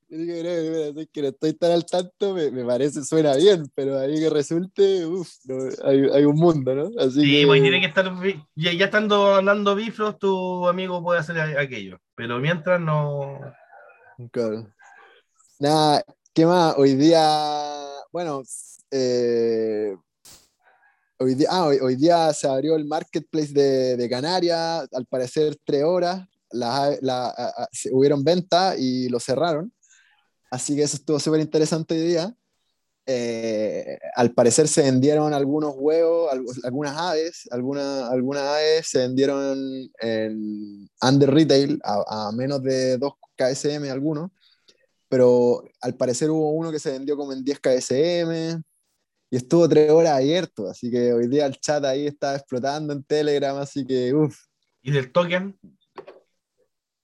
[0.10, 3.36] yo dije, "Bro, mira, es que no estoy tan al tanto, me, me parece, suena
[3.36, 5.30] bien, pero ahí que resulte, uff,
[5.84, 6.90] hay, hay un mundo, ¿no?
[7.00, 8.12] Así Sí, que, pues tiene que estar,
[8.56, 12.00] ya, ya estando andando Bifrost, tu amigo puede hacer aquello.
[12.16, 13.40] Pero mientras no.
[14.32, 14.68] claro.
[15.60, 16.74] Nada, ¿qué más?
[16.78, 17.22] Hoy día,
[18.12, 18.42] bueno,
[18.92, 19.96] eh,
[21.20, 25.58] hoy, día, ah, hoy, hoy día se abrió el marketplace de, de Canarias, al parecer
[25.66, 29.72] tres horas, la, la- a- a- hubieron ventas y lo cerraron,
[30.52, 32.36] así que eso estuvo súper interesante hoy día.
[33.12, 39.90] Eh, al parecer se vendieron algunos huevos, algu- algunas aves, algunas, algunas aves se vendieron
[40.00, 44.30] en under retail a, a menos de 2 KSM algunos,
[45.10, 48.62] pero al parecer hubo uno que se vendió como en 10 KSM
[49.32, 53.04] y estuvo tres horas abierto, así que hoy día el chat ahí está explotando en
[53.04, 54.36] Telegram, así que uff.
[54.82, 55.60] Y del token,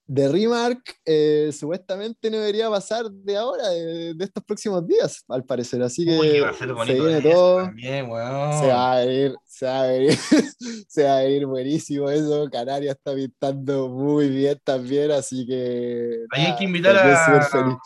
[0.06, 5.44] De Remark eh, supuestamente no debería pasar de ahora, de, de estos próximos días, al
[5.44, 7.62] parecer, así que uy, va a ser se viene todo.
[7.64, 8.06] También.
[8.06, 10.12] Se va a venir, se va a venir,
[10.88, 12.48] se va a venir buenísimo eso.
[12.50, 16.24] Canarias está pintando muy bien también, así que.
[16.32, 17.78] Ahí hay nada, que invitar a-.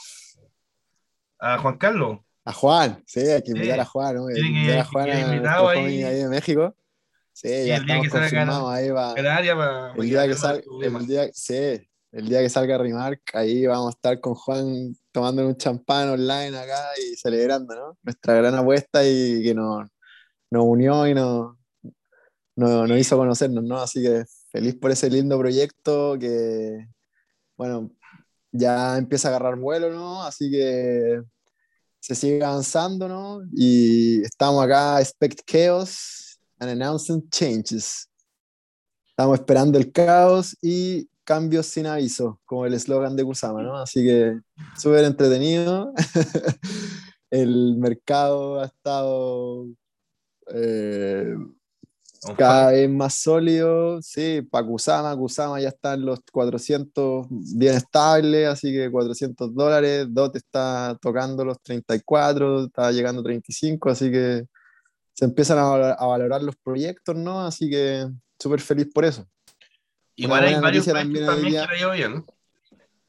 [1.41, 2.21] A Juan Carlos.
[2.45, 4.27] A Juan, sí, hay que invitar Sí, a Juan, ¿no?
[4.27, 6.03] tiene que- invitar a que Juan, quede a invitado nuestro ahí.
[6.03, 6.75] ahí de México.
[7.33, 9.15] Sí, Sí, ya el día que salga ahí va.
[9.15, 9.93] Canaria para.
[9.95, 11.55] El día que salga, el día, sí,
[12.13, 16.57] el día que salga Remark, ahí vamos a estar con Juan tomando un champán online
[16.59, 17.99] acá y celebrando, ¿no?
[18.03, 19.89] Nuestra gran apuesta y que nos,
[20.51, 21.57] nos unió y nos,
[22.57, 23.79] nos, nos hizo conocernos, ¿no?
[23.81, 26.87] Así que feliz por ese lindo proyecto que,
[27.57, 27.91] bueno,
[28.53, 30.23] ya empieza a agarrar vuelo, ¿no?
[30.25, 31.23] Así que
[32.01, 33.43] se sigue avanzando, ¿no?
[33.53, 38.09] Y estamos acá, expect chaos and announcing changes.
[39.11, 43.77] Estamos esperando el caos y cambios sin aviso, como el eslogan de Kusama, ¿no?
[43.77, 44.41] Así que
[44.77, 45.93] súper entretenido.
[47.31, 49.67] el mercado ha estado
[50.53, 51.35] eh,
[52.37, 58.47] cada vez más sólido, sí, para Kusama, Kusama ya está en los 400 bien estable,
[58.47, 64.45] así que 400 dólares, DOT está tocando los 34, está llegando a 35, así que
[65.15, 67.41] se empiezan a valorar, a valorar los proyectos, ¿no?
[67.41, 68.07] Así que
[68.39, 69.27] súper feliz por eso.
[70.17, 72.25] Igual hay varios también también que le ha ido bien.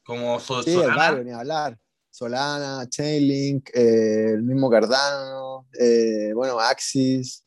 [0.03, 0.95] Como Sí, Solana.
[0.95, 1.77] barrio, ni hablar.
[2.09, 7.45] Solana, Chainlink, eh, el mismo Cardano, eh, bueno, Axis,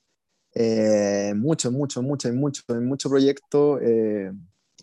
[0.55, 4.33] eh, mucho, mucho, mucho, mucho, mucho proyecto eh,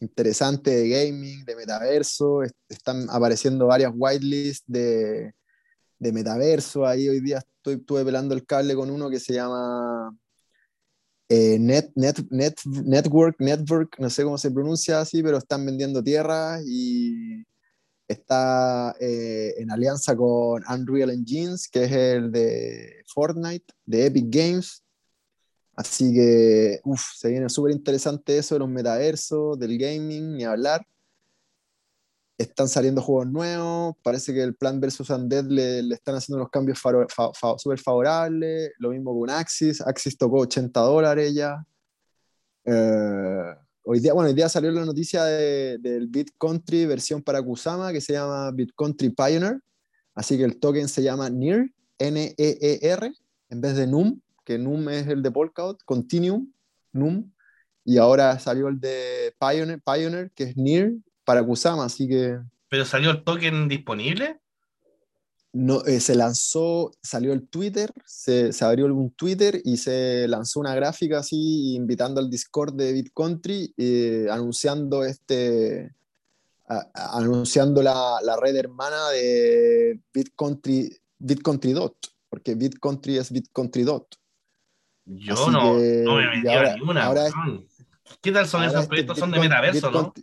[0.01, 5.33] interesante de gaming, de metaverso, est- están apareciendo varias whitelists de,
[5.99, 10.15] de metaverso, ahí hoy día estoy, estuve pelando el cable con uno que se llama
[11.29, 16.03] eh, Net, Net, Net, Network, Network, no sé cómo se pronuncia así, pero están vendiendo
[16.03, 17.43] tierras y
[18.07, 24.80] está eh, en alianza con Unreal Engines, que es el de Fortnite, de Epic Games.
[25.75, 30.85] Así que, uff, se viene súper interesante eso de los metaversos, del gaming, ni hablar.
[32.37, 36.49] están saliendo juegos nuevos, parece que el plan versus Undead le, le están haciendo los
[36.49, 36.79] cambios
[37.57, 41.63] súper favorables, lo mismo con Axis, Axis tocó 80 dólares ya.
[42.65, 47.91] Eh, hoy, día, bueno, hoy día salió la noticia de, del BitCountry versión para Kusama
[47.91, 49.59] que se llama BitCountry Pioneer,
[50.15, 53.13] así que el token se llama NEAR, N-E-E-R,
[53.49, 56.51] en vez de NUM, que NUM es el de Polkadot, Continuum,
[56.93, 57.31] NUM,
[57.83, 60.91] y ahora salió el de Pioneer, Pioneer que es NEAR
[61.23, 62.39] para Kusama, así que...
[62.69, 64.39] ¿Pero salió el token disponible?
[65.53, 70.61] No, eh, se lanzó, salió el Twitter, se, se, abrió un Twitter y se lanzó
[70.61, 75.93] una gráfica así invitando al Discord de BitCountry eh, anunciando este
[76.93, 81.97] anunciando la, la, red hermana de BitCountry, BitCountry Dot,
[82.29, 84.20] porque BitCountry es BitCountry Dot.
[85.05, 87.11] Yo no, no me metí a ninguna.
[88.21, 89.17] ¿Qué tal son esos este proyectos?
[89.17, 90.13] son de metaverso, ¿no?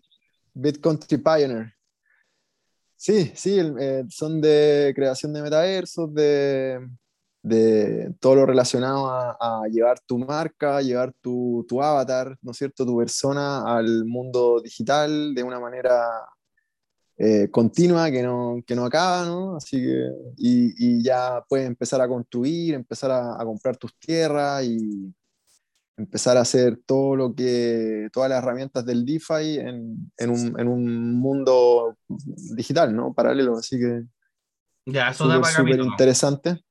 [0.55, 1.75] BitCountry Pioneer.
[2.97, 6.81] Sí, sí, eh, son de creación de metaversos, de,
[7.43, 12.85] de todo lo relacionado a, llevar tu marca, llevar tu, tu, avatar, ¿no es cierto?,
[12.85, 16.09] tu persona al mundo digital de una manera
[17.19, 19.57] eh, continua que no, que no acaba, ¿no?
[19.57, 24.65] Así que, y, y ya puedes empezar a construir, empezar a, a comprar tus tierras
[24.65, 25.13] y,
[25.99, 30.69] empezar a hacer todo lo que, todas las herramientas del DeFi en, en, un, en
[30.69, 33.13] un, mundo digital, ¿no?
[33.13, 34.05] Paralelo, así que...
[34.87, 36.65] Ya, eso da para súper interesante.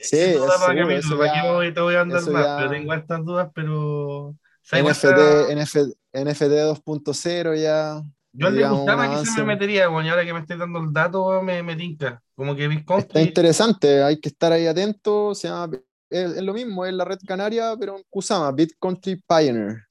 [0.00, 3.50] Sí, eso da para capítulo, aquí te voy a andar más, pero tengo estas dudas,
[3.54, 4.34] pero...
[4.72, 5.76] NFT, NFT,
[6.14, 8.02] NFT 2.0 ya...
[8.32, 10.80] Yo al de Gustama que se me metería, bueno, y ahora que me estoy dando
[10.80, 12.22] el dato, me, me tinca.
[12.34, 13.00] Como que Bitcoin.
[13.00, 15.34] Está interesante, hay que estar ahí atento.
[15.34, 15.78] Se llama
[16.10, 19.84] es, lo mismo, es la red canaria, pero en Kusama, BitCountry Pioneer,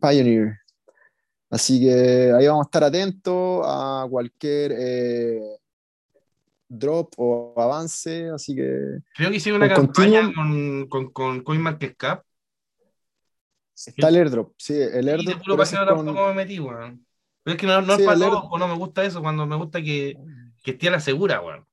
[0.00, 0.58] Pioneer.
[1.50, 5.40] Así que ahí vamos a estar atentos a cualquier eh,
[6.68, 8.28] drop o avance.
[8.30, 8.98] Así que.
[9.14, 12.24] Creo que hicieron una campaña con, con, con CoinMarketCap.
[13.76, 15.64] Está el airdrop, sí, el airdrop.
[15.64, 17.04] Sí, pero tampoco me metí, weón.
[17.44, 19.82] Pero es que no, no es para todos, no me gusta eso, cuando me gusta
[19.82, 20.16] que,
[20.62, 21.66] que esté a la segura, weón.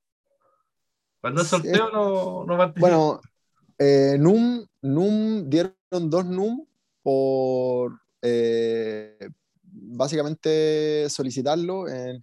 [1.20, 2.80] Cuando es sorteo no, no participo.
[2.80, 3.20] Bueno,
[3.78, 6.66] eh, NUM, NUM dieron dos NUM
[7.02, 9.30] por eh,
[9.62, 12.20] básicamente solicitarlo en,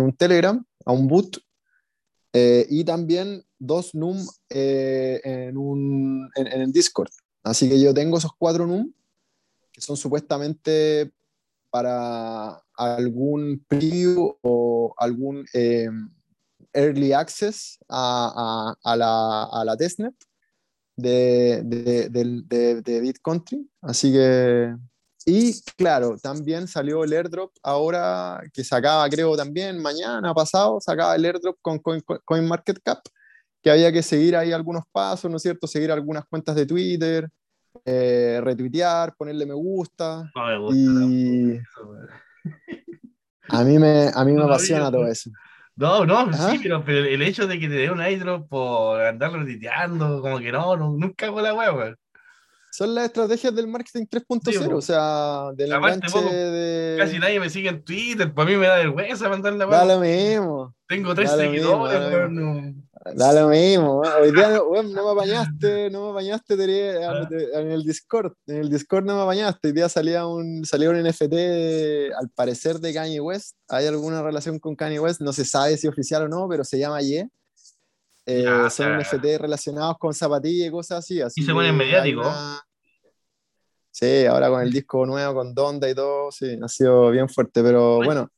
[0.00, 1.38] un Telegram, a un boot,
[2.32, 7.10] eh, y también dos NUM en, un, en, el Discord.
[7.44, 8.92] Así que yo tengo esos cuatro NUM
[9.70, 11.12] que son supuestamente
[11.70, 15.44] para algún preview o algún
[16.72, 20.14] early access a, a, la, a la testnet
[20.96, 23.68] de, de, de, BitCountry.
[23.80, 24.74] Así que,
[25.26, 31.24] y claro, también salió el airdrop ahora que sacaba, creo también mañana pasado, sacaba el
[31.24, 31.80] airdrop con
[32.24, 33.00] CoinMarketCap,
[33.62, 35.66] que había que seguir ahí algunos pasos, ¿no es cierto?
[35.66, 37.28] Seguir algunas cuentas de Twitter,
[37.84, 40.30] eh, retuitear, ponerle me gusta.
[40.72, 41.58] y
[43.52, 45.30] a mí me, a mí me apasiona todo eso.
[45.76, 49.32] No, no, sí, pero, pero, el hecho de que te dé un airdrop por andar
[49.32, 51.94] retiteando, como que no, nunca hago la hueá,
[52.70, 56.96] Son las estrategias del marketing 3.0, o sea, del enganche de...
[56.98, 59.78] Casi nadie me sigue en Twitter, para mí me da vergüenza mandar la hueá.
[59.78, 60.74] Da lo mismo.
[60.86, 62.74] Tengo tres seguidores, no.
[63.04, 66.54] Da lo mismo, hoy día no, no me apañaste, no me apañaste
[67.04, 67.28] ah.
[67.54, 71.02] en el Discord, en el Discord no me apañaste, hoy día salía un, salió un
[71.02, 75.76] NFT al parecer de Kanye West, hay alguna relación con Kanye West, no se sabe
[75.76, 77.28] si oficial o no, pero se llama Ye.
[78.24, 81.20] Eh, son NFT relacionados con zapatillas y cosas así.
[81.20, 82.22] así y se pone mediático.
[83.90, 87.64] Sí, ahora con el disco nuevo, con Donda y todo, sí, ha sido bien fuerte,
[87.64, 88.30] pero bueno.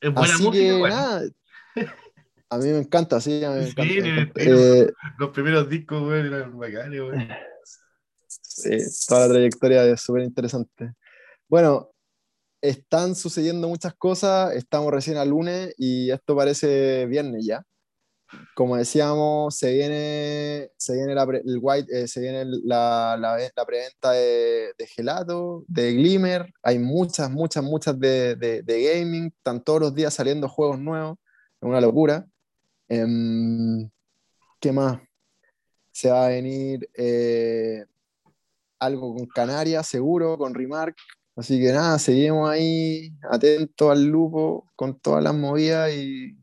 [0.00, 1.22] Es buena así música, que, nada,
[2.48, 4.40] a mí me encanta, sí, a mí me encanta.
[4.42, 7.28] Eh, los primeros discos, güey, eran bacanes, güey.
[8.26, 8.70] Sí,
[9.08, 10.92] toda la trayectoria es súper interesante.
[11.48, 11.90] Bueno,
[12.62, 17.62] están sucediendo muchas cosas, estamos recién al lunes y esto parece viernes ya.
[18.54, 23.64] Como decíamos, se viene, se viene, la, el white, eh, se viene la, la, la
[23.64, 29.62] preventa de, de, Gelato, de Glimmer, hay muchas, muchas, muchas de, de, de gaming, están
[29.62, 31.18] todos los días saliendo juegos nuevos,
[31.60, 32.26] es una locura.
[32.88, 33.90] Em,
[34.60, 35.00] ¿Qué más?
[35.92, 37.84] Se va a venir eh,
[38.78, 40.96] algo con Canarias, seguro, con Remark.
[41.36, 46.36] Así que nada, seguimos ahí atentos al lupo con todas las movidas y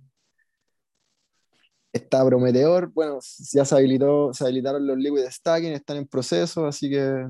[1.93, 2.91] está prometedor.
[2.93, 3.19] Bueno,
[3.51, 7.27] ya se, habilitó, se habilitaron los liquid stacking, están en proceso, así que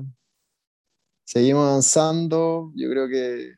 [1.24, 2.72] seguimos avanzando.
[2.74, 3.54] Yo creo que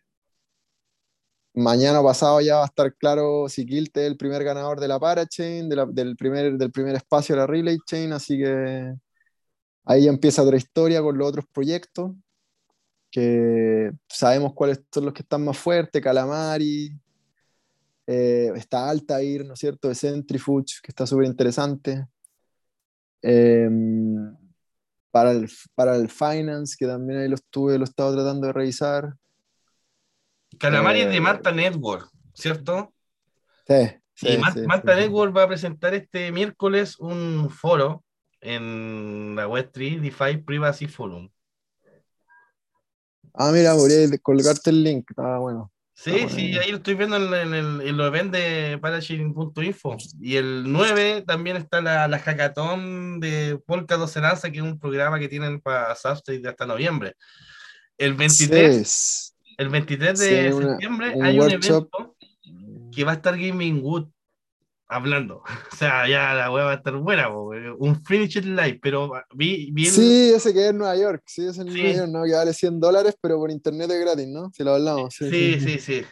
[1.57, 5.01] mañana pasado ya va a estar claro si Kilt es el primer ganador de la
[5.01, 8.95] Parachain, del, primer, del primer espacio de la Relay Chain, así que
[9.85, 12.13] ahí empieza otra historia con los otros proyectos,
[13.11, 16.91] que sabemos cuáles son los que están más fuertes, Calamari,
[18.07, 22.07] eh, está Altair, ¿no es cierto?, de Centrifuge, que está súper interesante.
[23.23, 24.37] Em,
[25.11, 28.53] para, el, para el Finance, que también ahí lo estuve, lo he estado tratando de
[28.53, 29.17] revisar.
[30.59, 32.93] Calamari es de eh, Marta Network, ¿cierto?
[33.67, 34.29] Sí.
[34.29, 38.05] y Marta Network va a presentar este miércoles un foro
[38.41, 41.29] en la Web3 DeFi Privacy Forum.
[43.35, 45.71] Ah, mira, voy a colgarte el link, estaba bueno.
[45.99, 49.97] Sí, sí, ahí lo estoy viendo en, el, en lo de Parachain.info.
[50.21, 54.79] Y el 9 también está la, la hackathon de Polka 12 Lanza, que es un
[54.79, 57.15] programa que tienen para Substate hasta noviembre.
[57.97, 62.17] El 23, el 23 de septiembre hay un evento
[62.93, 64.09] que va a estar Gaming Wood
[64.89, 65.43] hablando.
[65.73, 69.87] O sea, ya la web va a estar buena, un Finish Live, pero vi, vi
[69.87, 72.25] Sí, ese que es en Nueva York, sí, es en Nueva York, ¿no?
[72.25, 74.51] Que vale 100 dólares, pero por internet es gratis, ¿no?
[74.55, 75.15] Si lo hablamos.
[75.15, 76.03] Sí, sí, sí.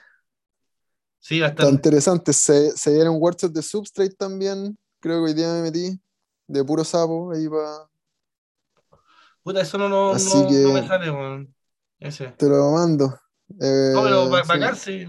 [1.18, 1.64] Sí, va a estar...
[1.64, 5.98] Está interesante, se, se dieron workshops de Substrate también, creo que hoy día me metí,
[6.46, 7.88] de puro sapo, ahí va...
[9.42, 11.54] Puta, eso no, no, no, me sale, man.
[11.98, 12.28] Ese.
[12.28, 13.18] Te lo mando.
[13.60, 15.06] Eh, no, pero sí.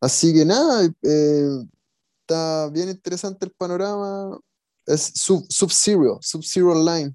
[0.00, 1.64] Así que nada, eh,
[2.20, 4.38] está bien interesante el panorama.
[4.86, 7.14] Es Sub-Zero, Sub-Zero Online.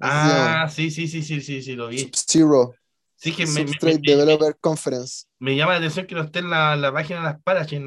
[0.00, 1.98] Ah, sí, sí, sí, sí, sí, sí, lo vi.
[1.98, 2.74] Sub-Zero.
[3.16, 5.26] Sí, que me, me, Developer Conference.
[5.38, 7.84] Me llama la atención que no esté en la, la página de las Parachain,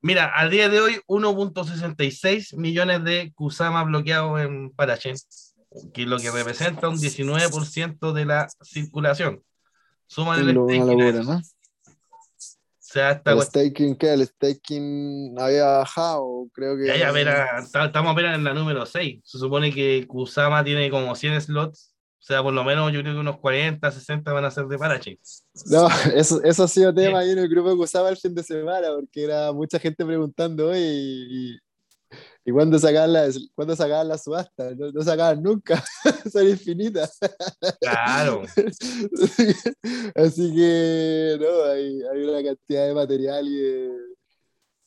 [0.00, 5.16] Mira, al día de hoy, 1.66 millones de Kusama bloqueados en Parachain,
[5.92, 9.42] que es lo que representa un 19% de la circulación.
[10.06, 10.64] Suma el ¿no?
[12.88, 14.14] O sea, hasta el staking, ¿qué?
[14.14, 16.86] El staking había bajado, creo que.
[16.86, 19.20] Ya, ya, estamos apenas en la número 6.
[19.22, 21.94] Se supone que Kusama tiene como 100 slots.
[22.18, 24.78] O sea, por lo menos yo creo que unos 40, 60 van a ser de
[24.78, 25.18] Parachain.
[25.66, 28.42] No, eso, eso ha sido tema ahí en el grupo de Kusama el fin de
[28.42, 31.58] semana, porque era mucha gente preguntando, hoy y,
[32.48, 34.74] ¿Y cuándo sacaban la, cuándo sacaban la subasta?
[34.74, 35.84] No, sacaban nunca,
[36.32, 37.18] son infinitas.
[37.78, 38.40] Claro.
[40.14, 43.90] Así que, no, hay, hay, una cantidad de material y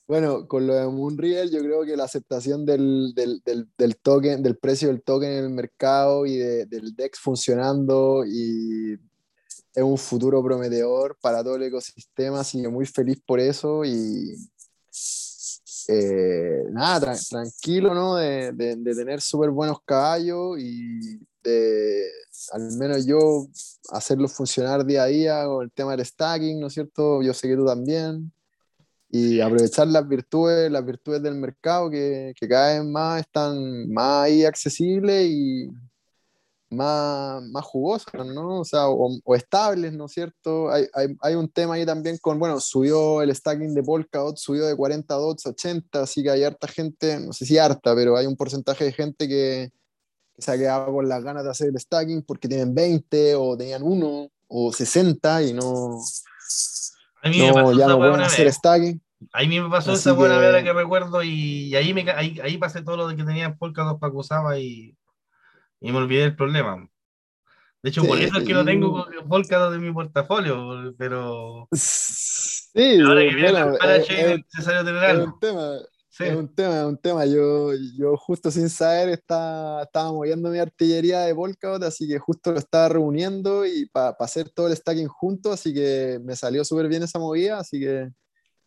[0.07, 3.43] Bueno, con lo de Moonreal, yo creo que la aceptación del, del,
[3.77, 8.93] del, token, del precio del token en el mercado y del DEX funcionando y
[9.75, 14.35] es un futuro prometedor para todo el ecosistema, así que muy feliz por eso y
[15.87, 18.15] eh, nada, tranquilo, ¿no?
[18.15, 22.03] De, de, tener súper buenos caballos y de,
[22.51, 23.47] al menos yo,
[23.89, 27.21] hacerlo funcionar día a día con el tema del stacking, ¿no es cierto?
[27.21, 28.31] Yo sé que tú también.
[29.09, 34.25] Y aprovechar las virtudes, las virtudes del mercado que, que cada vez más están más
[34.25, 35.69] ahí accesibles y,
[36.71, 38.61] más, más jugosas, ¿no?
[38.61, 40.71] O sea, o, estables, ¿no es cierto?
[40.71, 44.65] Hay, hay, hay, un tema ahí también con, bueno, subió el stacking de Polkadot, subió
[44.65, 48.15] de 40 dots a 80, así que hay harta gente, no sé si harta, pero
[48.15, 49.71] hay un porcentaje de gente que,
[50.33, 53.57] que se ha quedado con las ganas de hacer el stacking porque tienen 20 o
[53.57, 55.99] tenían 1 o 60 y no,
[57.23, 59.01] no ya no pueden hacer stacking.
[59.33, 62.97] Ahí me pasó esa buena vez que recuerdo y, ahí, me, ahí, ahí pasé todo
[62.97, 64.95] lo que tenía Polkadot para que usaba y
[65.81, 66.87] y me olvidé del problema.
[67.83, 71.67] De hecho, por eso es que no tengo Polkadot de mi portafolio, pero.
[71.73, 75.77] Sí, ahora que bueno, es, necesario tener Es un tema.
[76.19, 77.25] Es un tema, es un tema.
[77.25, 82.51] Yo, yo justo sin saber estaba, estaba moviendo mi artillería de Polkadot, así que justo
[82.51, 86.87] lo estaba reuniendo y para hacer todo el stacking junto, así que me salió súper
[86.87, 88.09] bien esa movida, así que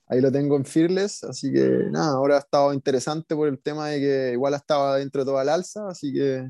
[0.08, 3.88] ahí lo tengo en Fearless, así que nada, ahora ha estado interesante por el tema
[3.88, 6.48] de que igual estaba dentro de toda el alza, así que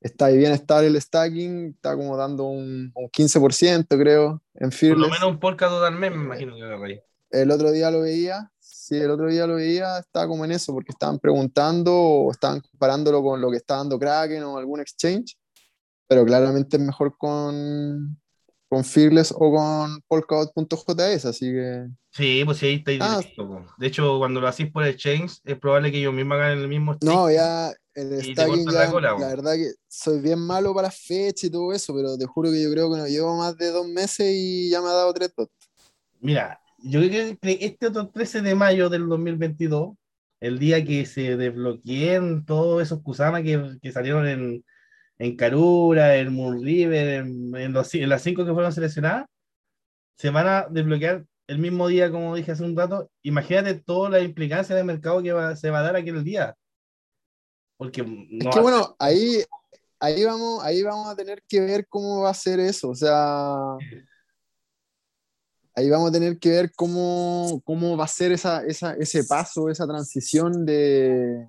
[0.00, 4.98] está bien estar el stacking, está como dando un, un 15%, creo, en Fearless.
[4.98, 7.04] Por lo menos un Polkadot al mes, me imagino que agarré.
[7.30, 10.72] El otro día lo veía, sí, el otro día lo veía, estaba como en eso,
[10.72, 15.36] porque estaban preguntando o estaban comparándolo con lo que está dando Kraken o algún exchange,
[16.06, 18.18] pero claramente es mejor con,
[18.68, 21.86] con Fearless o con Polkadot.js, así que...
[22.10, 23.20] Sí, pues sí, ahí está ah,
[23.76, 26.96] De hecho, cuando lo hacís por exchange, es probable que yo mismo haga el mismo
[27.02, 31.72] No, ya el stacking ya, la, verdad que soy bien malo para fecha y todo
[31.72, 34.70] eso, pero te juro que yo creo que no llevo más de dos meses y
[34.70, 35.52] ya me ha dado tres dots.
[36.20, 39.96] Mira, yo creo que este otro 13 de mayo del 2022,
[40.40, 44.64] el día que se desbloqueen todos esos Kusama que, que salieron en,
[45.18, 49.26] en Karura, en Moon River, en, en, los, en las cinco que fueron seleccionadas,
[50.16, 53.10] se van a desbloquear el mismo día, como dije hace un rato.
[53.22, 56.54] Imagínate toda la implicancia de mercado que se va a dar aquí en el día.
[57.78, 59.42] Porque es que bueno, ahí,
[60.00, 62.90] ahí, vamos, ahí vamos a tener que ver cómo va a ser eso.
[62.90, 63.54] O sea,
[65.76, 69.70] ahí vamos a tener que ver cómo, cómo va a ser esa, esa, ese paso,
[69.70, 71.48] esa transición de,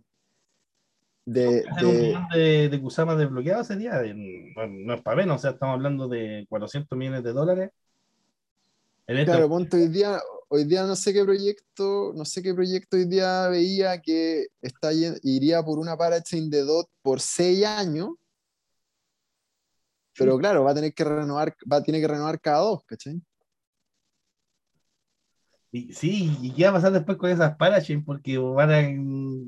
[1.25, 1.85] de, de...
[1.85, 6.07] un de, de Kusama desbloqueado ese día, no es para menos, o sea, estamos hablando
[6.07, 7.71] de 400 millones de dólares.
[9.07, 10.19] claro, ponte hoy día,
[10.49, 14.91] hoy día no sé qué proyecto, no sé qué proyecto hoy día veía que está,
[14.93, 18.09] iría por una parachain de DOT por 6 años,
[20.17, 23.21] pero claro, va a tener que renovar, va a tener que renovar cada dos, ¿cachai?
[25.71, 28.03] sí, ¿y qué va a pasar después con esas parachains?
[28.03, 28.81] Porque van a,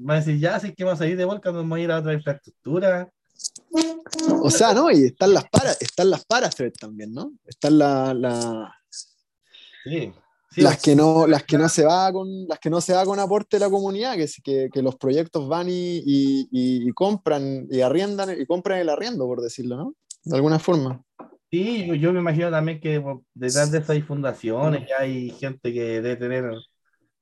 [0.06, 1.98] van a decir, ya sé que vamos a salir de vuelta, vamos a ir a
[1.98, 3.12] otra infraestructura.
[4.44, 4.92] O sea, ¿no?
[4.92, 6.26] Y están las para, están las
[6.80, 7.34] también, ¿no?
[7.46, 8.76] Están la, la...
[9.84, 10.14] Sí,
[10.58, 13.20] las que no, las que no se va con, las que no se va con
[13.20, 17.82] aporte de la comunidad, que, que, que los proyectos van y, y, y, compran y
[17.82, 19.96] arriendan y compran el arriendo, por decirlo, ¿no?
[20.24, 21.02] De alguna forma.
[21.50, 26.02] Sí, yo, me imagino también que detrás de eso hay fundaciones, que hay gente que
[26.02, 26.54] debe tener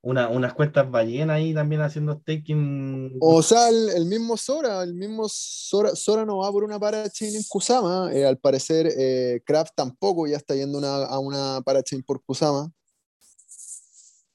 [0.02, 3.18] una, unas cuentas ballenas ahí también haciendo staking.
[3.20, 7.44] O sea, el, mismo Sora, el mismo Sora, Sora no va por una parachain en
[7.50, 8.12] Kusama.
[8.14, 12.72] Eh, al parecer, eh, Kraft tampoco ya está yendo a una parachain por Kusama.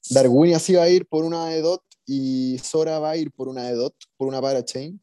[0.09, 3.69] Darwin así va a ir por una EDOT y Sora va a ir por una
[3.69, 5.01] EDOT, por una parachain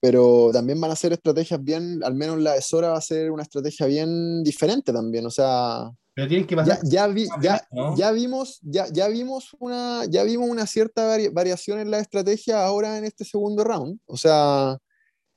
[0.00, 3.30] pero también van a ser estrategias bien, al menos la de Sora va a ser
[3.30, 5.90] una estrategia bien diferente también, o sea...
[6.14, 7.06] Pero tienen que ya, ya,
[7.96, 12.98] ya, vimos, ya, ya, vimos una, ya vimos una cierta variación en la estrategia ahora
[12.98, 14.76] en este segundo round, o sea,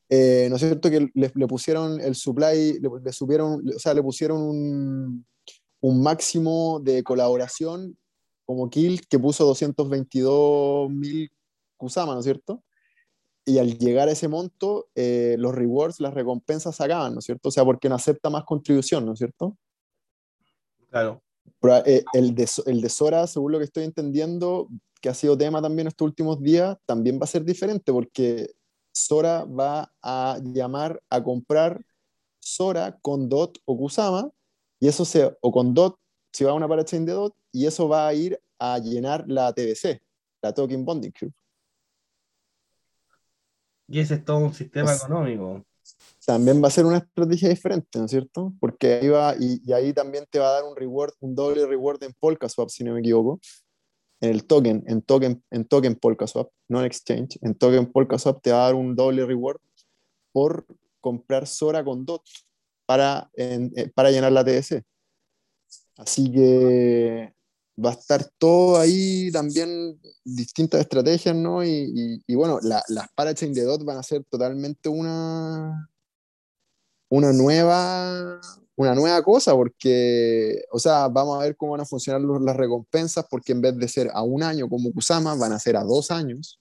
[0.09, 0.89] eh, ¿no es cierto?
[0.89, 5.25] Que le, le pusieron el supply, le, le, subieron, o sea, le pusieron un,
[5.81, 7.95] un máximo de colaboración
[8.45, 11.31] como kill que puso 222 mil
[11.77, 12.63] Kusama, ¿no es cierto?
[13.45, 17.25] y al llegar a ese monto, eh, los rewards, las recompensas se acaban, ¿no es
[17.25, 17.49] cierto?
[17.49, 19.57] O sea, porque no acepta más contribución, ¿no es cierto?
[20.89, 21.21] Claro.
[21.85, 24.69] Eh, el, de, el de Sora, según lo que estoy entendiendo,
[25.01, 28.51] que ha sido tema también estos últimos días, también va a ser diferente porque
[28.93, 31.83] Sora va a llamar a comprar
[32.39, 34.29] Sora con DOT o Kusama,
[34.79, 35.97] y eso se, o con DOT,
[36.33, 39.53] si va a una parachain de DOT, y eso va a ir a llenar la
[39.53, 40.01] TBC,
[40.41, 41.33] la Token Bonding Curve.
[43.87, 45.63] Y ese es todo un sistema económico.
[46.25, 48.53] También va a ser una estrategia diferente, ¿no es cierto?
[48.59, 52.01] Porque ahí va, y, ahí también te va a dar un reward, un doble reward
[52.03, 53.39] en Polkaswap, si no me equivoco.
[54.21, 57.37] En el token, en token, en token Polkaswap, no en exchange.
[57.41, 59.59] En token Polkaswap te va a dar un doble reward
[60.31, 60.65] por
[61.01, 62.23] comprar Sora con DOT
[62.85, 64.81] para, eh, para llenar la TS.
[65.97, 67.33] Así que
[67.83, 71.63] va a estar todo ahí también, distintas estrategias, ¿no?
[71.63, 75.89] Y, y, bueno, la, las parachain de DOT van a ser totalmente una,
[77.09, 78.39] una nueva
[78.75, 83.25] una nueva cosa porque, o sea, vamos a ver cómo van a funcionar las recompensas
[83.29, 86.09] porque en vez de ser a un año como Kusama, van a ser a dos
[86.09, 86.59] años.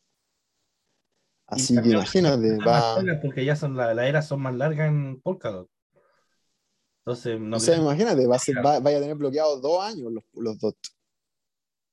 [1.47, 3.03] Así que imagínate, va...
[3.20, 5.68] Porque ya son, las la eras son más largas en Polkadot.
[7.05, 10.13] Entonces, no o sea, imagínate, va a, ser, va, vaya a tener bloqueados dos años
[10.13, 10.77] los, los DOT.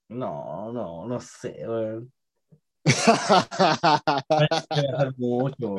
[0.10, 1.66] No, no, no sé,
[5.18, 5.78] mucho.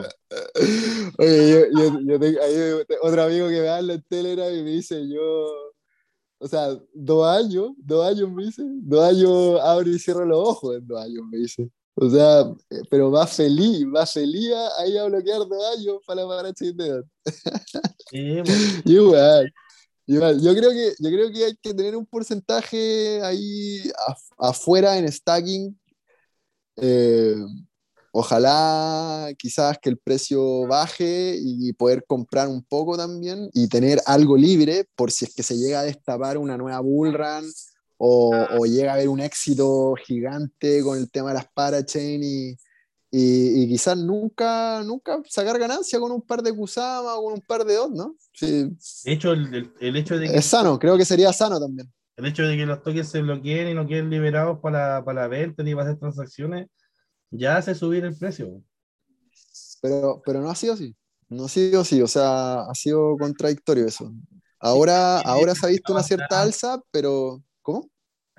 [1.18, 2.54] Oye, yo, yo, yo tengo, hay
[3.02, 5.72] otro amigo que me habla en Telegram y me dice, yo,
[6.38, 10.76] o sea, dos años, dos años me dice, dos años abro y cierro los ojos
[10.76, 11.70] en dos años, me dice.
[11.94, 12.44] O sea,
[12.88, 17.04] pero va feliz, va feliz ahí a bloquear dos años para la de de
[18.10, 18.42] Sí,
[18.84, 19.52] Igual.
[20.06, 23.82] Yo creo, que, yo creo que hay que tener un porcentaje ahí
[24.38, 25.78] afuera en stacking.
[26.76, 27.36] Eh,
[28.10, 34.36] ojalá quizás que el precio baje y poder comprar un poco también y tener algo
[34.36, 37.44] libre por si es que se llega a destapar una nueva bullrun
[38.02, 42.56] o, o llega a haber un éxito gigante con el tema de las parachain y,
[43.10, 47.62] y, quizás nunca, nunca sacar ganancia con un par de Kusama o con un par
[47.66, 48.16] de dos, ¿no?
[48.32, 48.70] Sí.
[49.04, 50.36] De hecho, el, el, hecho de que...
[50.36, 51.92] Es sano, creo que sería sano también.
[52.16, 55.28] El hecho de que los tokens se bloqueen y no queden liberados para, para la
[55.28, 56.68] venta ni para hacer transacciones,
[57.30, 58.62] ya hace subir el precio.
[59.82, 60.96] Pero, pero no ha sido así.
[61.28, 64.10] No ha sido así, o sea, ha sido contradictorio eso.
[64.58, 67.42] Ahora, ahora se ha visto una cierta alza, pero...
[67.62, 67.90] ¿Cómo?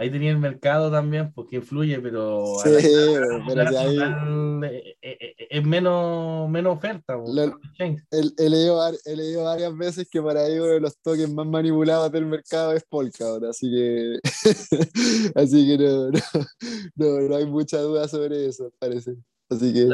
[0.01, 2.69] ahí tenía el mercado también, porque influye, pero, Sí,
[3.47, 7.15] pero ahí eh, eh, eh, es menos, menos oferta.
[7.15, 8.03] exchange.
[8.09, 12.73] he, leído, varias veces que para ellos uno de los tokens más manipulados del mercado
[12.73, 14.19] es Polkadot, así que
[15.35, 16.19] así que no, no,
[16.95, 19.15] no, no hay mucha duda sobre eso, parece.
[19.49, 19.87] Así que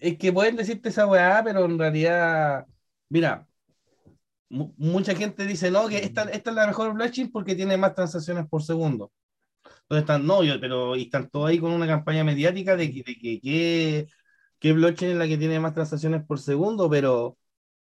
[0.00, 2.66] es que pueden decirte esa weá, pero en realidad,
[3.08, 3.46] mira,
[4.50, 8.46] mucha gente dice, no, que esta, esta es la mejor blockchain porque tiene más transacciones
[8.48, 9.12] por segundo.
[9.82, 13.02] Entonces están, no, yo- pero y están todos ahí con una campaña mediática de que,
[13.02, 14.06] de que, que-
[14.58, 17.36] qué blockchain es la que tiene más transacciones por segundo, pero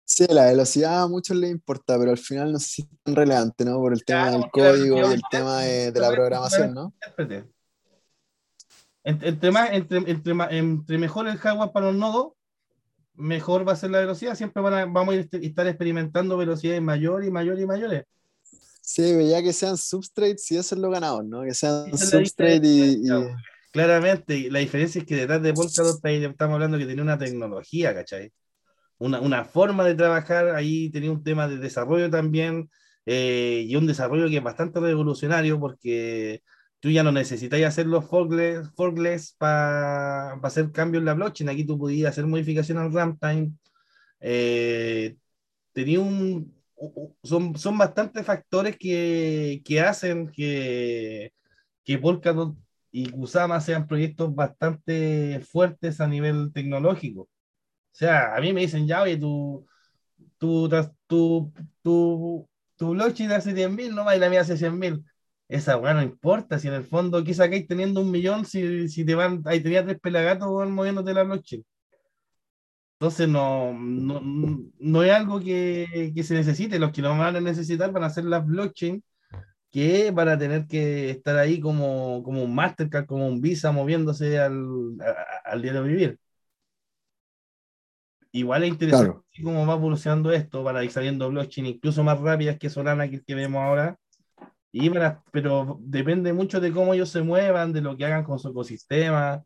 [0.05, 3.17] sí, la velocidad a muchos les importa, pero al final no sé si es tan
[3.17, 3.79] relevante, ¿no?
[3.79, 6.95] Por el tema Claro, del código y el tema de, de la programación, ¿no?
[9.05, 12.33] Entre, entre más, entre, entre, entre mejor el hardware para los nodos,
[13.17, 14.35] mejor va a ser la velocidad.
[14.35, 18.05] Siempre van a- vamos a ir- estar experimentando velocidades mayores y mayores y mayores.
[18.81, 21.43] Sí, ya que sean substrates, y eso es lo ganador, ¿no?
[21.43, 23.37] Que sean es substrate y, y- diferencia,
[23.73, 28.33] Claramente, la diferencia es que detrás de Polkadot estamos hablando que tenía una tecnología, ¿cachai?
[28.99, 32.71] Una, una forma de trabajar, ahí tenía un tema de desarrollo también,
[33.05, 36.43] eh, y un desarrollo que es bastante revolucionario porque
[36.87, 41.65] tú ya no necesitas hacer los forkless, forkless para hacer cambios en la blockchain, aquí
[41.67, 43.51] tú podías hacer modificación al runtime,
[44.21, 45.17] eh,
[45.73, 46.55] tenía un,
[47.25, 51.33] son, son bastantes factores que, que hacen que,
[51.85, 52.57] que Polkadot
[52.93, 57.23] y Kusama sean proyectos bastante fuertes a nivel tecnológico.
[57.23, 57.29] O
[57.91, 59.67] sea, a mí me dicen, ya, oye, tu,
[60.39, 60.71] tu,
[61.09, 65.05] tu, tu, tu blockchain hace 10.000, no y la mía hace 100.000.
[65.49, 69.05] Esa weá no importa, si en el fondo, ¿qué sacáis teniendo un millón si, si
[69.05, 71.65] te van, ahí tenías tres pelagatos moviéndote la blockchain?
[72.99, 74.21] Entonces no, no,
[74.79, 78.11] no es algo que, que se necesite, los que lo van a necesitar van a
[78.11, 79.03] ser las blockchain
[79.73, 84.39] que van a tener que estar ahí como, como un Mastercard, como un Visa moviéndose
[84.41, 84.55] al,
[85.01, 86.21] a- al día de vivir.
[88.33, 89.25] Igual es interesante Claro.
[89.43, 93.23] cómo va evolucionando esto, van a ir saliendo blockchain incluso más rápidas que Solana que
[93.23, 93.97] que vemos ahora.
[94.73, 98.25] Y van a- pero depende mucho de cómo ellos se muevan, de lo que hagan
[98.25, 99.45] con su ecosistema.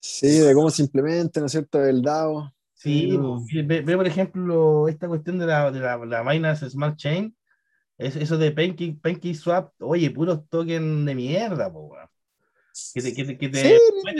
[0.00, 1.84] sí, de cómo se implementa, ¿no es cierto?
[1.84, 2.52] El DAO.
[2.74, 6.96] Sí, pues, ve, ve, por ejemplo esta cuestión de la, de la, la Binance Smart
[6.96, 7.34] Chain,
[7.96, 12.08] es, eso de Pancake, Pancake Swap, oye, puros tokens de mierda, po, weón.
[12.92, 13.68] Que te, que te, que te Sí,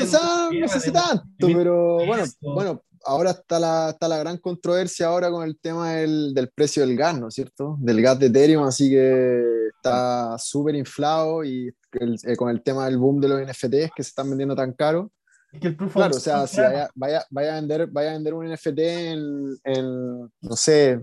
[0.00, 5.06] no tema sé si tanto, pero bueno, bueno, ahora está la, está la gran controversia
[5.06, 7.76] ahora con el tema del, del precio del gas, ¿no es cierto?
[7.80, 9.42] Del gas de Ethereum, así que
[9.76, 14.02] está súper inflado y el- eh, con el tema del boom de los NFTs que
[14.02, 15.10] se están vendiendo tan caro.
[15.52, 18.10] Es que el proof of Claro, o sea, si vaya, vaya, vaya a vender, vaya
[18.10, 21.00] a vender un NFT en, en, no sé,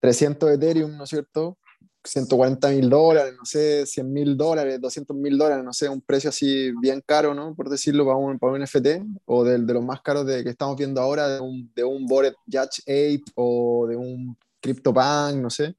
[0.00, 1.58] 300 Ethereum, ¿no es cierto?
[2.04, 6.30] 140 mil dólares, no sé, 100 mil dólares, 200 mil dólares, no sé, un precio
[6.30, 7.54] así bien caro, ¿no?
[7.54, 10.50] Por decirlo, para un, para un NFT, o del- de, los más caros de, que
[10.50, 15.50] estamos viendo ahora, de un, de un Bored Judge Ape o de un CryptoPunk, no
[15.50, 15.74] sé.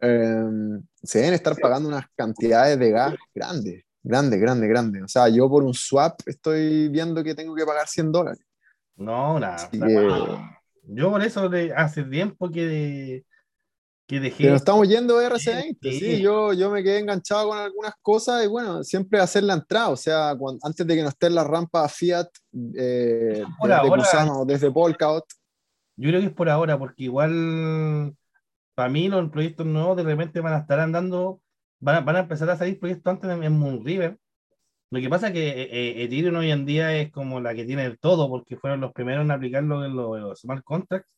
[0.00, 0.44] Eh,
[1.02, 5.02] se deben estar pagando unas cantidades de gas grandes, grandes, grandes, grandes.
[5.02, 8.44] O sea, yo por un swap estoy viendo que tengo que pagar 100 dólares.
[8.96, 9.68] No, nada.
[9.70, 9.78] Que,
[10.86, 13.24] Yo por eso de, hace tiempo que,
[14.08, 14.46] dejé.
[14.48, 15.78] nos estamos yendo de RC20.
[15.82, 15.98] Sí.
[16.00, 19.88] Sí, yo, yo me quedé enganchado con algunas cosas y bueno, siempre hacer la entrada.
[19.90, 22.26] O sea, cuan- antes de que no esté en la rampa Fiat
[22.76, 24.44] eh, Por desde ahora.
[24.46, 25.24] Desde Polkadot.
[25.96, 28.14] Yo creo que es por ahora, porque igual
[28.74, 31.40] para mí los proyectos nuevos de repente van a estar andando,
[31.80, 34.18] van a, van a empezar a salir proyectos antes en, en Moonriver.
[34.90, 37.64] Lo que pasa es que eh, eh, Ethereum hoy en día es como la que
[37.64, 41.08] tiene el todo, porque fueron los primeros en aplicarlo en los, los smart contracts.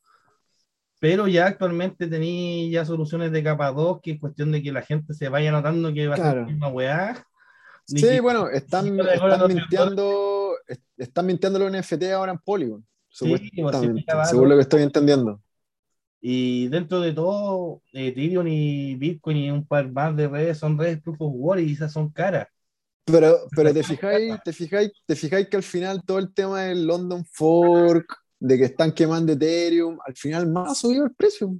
[1.08, 4.82] Pero ya actualmente tenéis ya soluciones de capa 2, que es cuestión de que la
[4.82, 6.46] gente se vaya notando que va a ser Claro.
[6.46, 7.24] misma weá.
[7.84, 13.28] Sí, que- bueno, están, están mintiendo, est- están mintiendo los NFT ahora en Polygon, Sí,
[13.28, 13.40] pues,
[14.28, 15.40] según lo que estoy entendiendo.
[16.20, 20.76] Y dentro de todo, eh, Ethereum y Bitcoin y un par más de redes son
[20.76, 22.48] redes proof of work y esas son caras.
[23.04, 26.84] Pero, pero te fijáis, te fijáis, te fijáis que al final todo el tema del
[26.84, 31.56] London Fork, de que están quemando Ethereum, al final más ha subido el precio.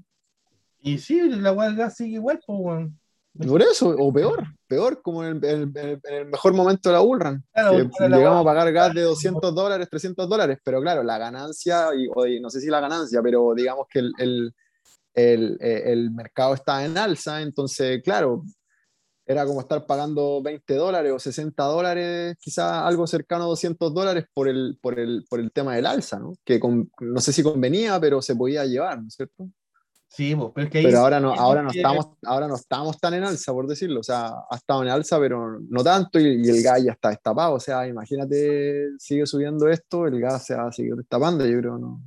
[0.80, 3.00] Y sí, la gas sigue igual, pues, weón.
[3.46, 7.44] Por eso, o peor, peor, como en el, en el- mejor momento de la bullrun.
[7.52, 12.08] Claro, llegamos a pagar gas de 200 dólares, 300 dólares, pero claro, la ganancia, y,
[12.14, 14.54] o y no sé si la ganancia, pero digamos que el,
[15.14, 18.42] el, el mercado está en alza, entonces, claro,
[19.26, 24.24] era como estar pagando 20 dólares o 60 dólares, quizás algo cercano a 200 dólares
[24.32, 26.32] por el, por el, por el tema del alza, ¿no?
[26.44, 29.48] Que con- no sé si convenía, pero se podía llevar, ¿no es cierto?
[30.08, 33.14] Sí, pues, pero es que Pero ahora no, ahora no estamos, ahora no estamos tan
[33.14, 34.00] en alza, por decirlo.
[34.00, 37.10] O sea, ha estado en alza, pero no tanto, y, y el gas ya está
[37.10, 37.54] destapado.
[37.54, 41.76] O sea, imagínate, sigue subiendo esto, el gas se va a seguir destapando, yo creo,
[41.78, 42.00] no,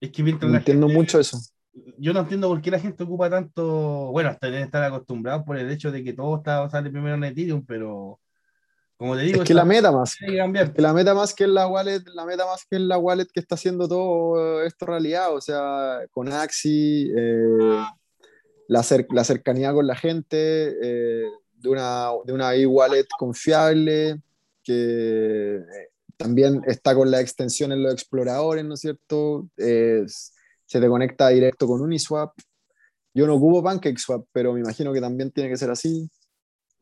[0.00, 1.38] Es que mientras no la entiendo gente- mucho eso.
[1.98, 5.56] Yo no entiendo por qué la gente ocupa tanto, bueno, hasta deben estar acostumbrados por
[5.56, 8.20] el hecho de que todo está, sale primero en Ethereum, pero
[8.96, 11.66] como te digo, Es que la MetaMask, tiene que que la MetaMask que es la
[11.66, 16.00] wallet, la MetaMask que es la wallet que está haciendo todo esto realidad, o sea,
[16.10, 17.84] con Axi, eh,
[18.68, 24.20] la, cer- la cercanía con la gente, eh, de una, de una e-wallet confiable,
[24.62, 29.48] que eh, también está con la extensión en los exploradores, ¿no es cierto?
[29.56, 30.34] Es-
[30.70, 32.32] se te conecta directo con Uniswap.
[33.12, 36.08] Yo no ocupo PancakeSwap, pero me imagino que también tiene que ser así.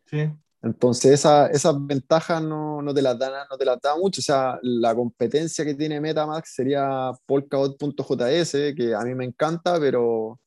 [0.04, 0.30] Sí.
[0.60, 4.20] Entonces, esa- esas ventajas no, no te las dan, no te las da mucho.
[4.20, 10.38] O sea, la competencia que tiene Metamask sería Polkadot.js, que a mí me encanta, pero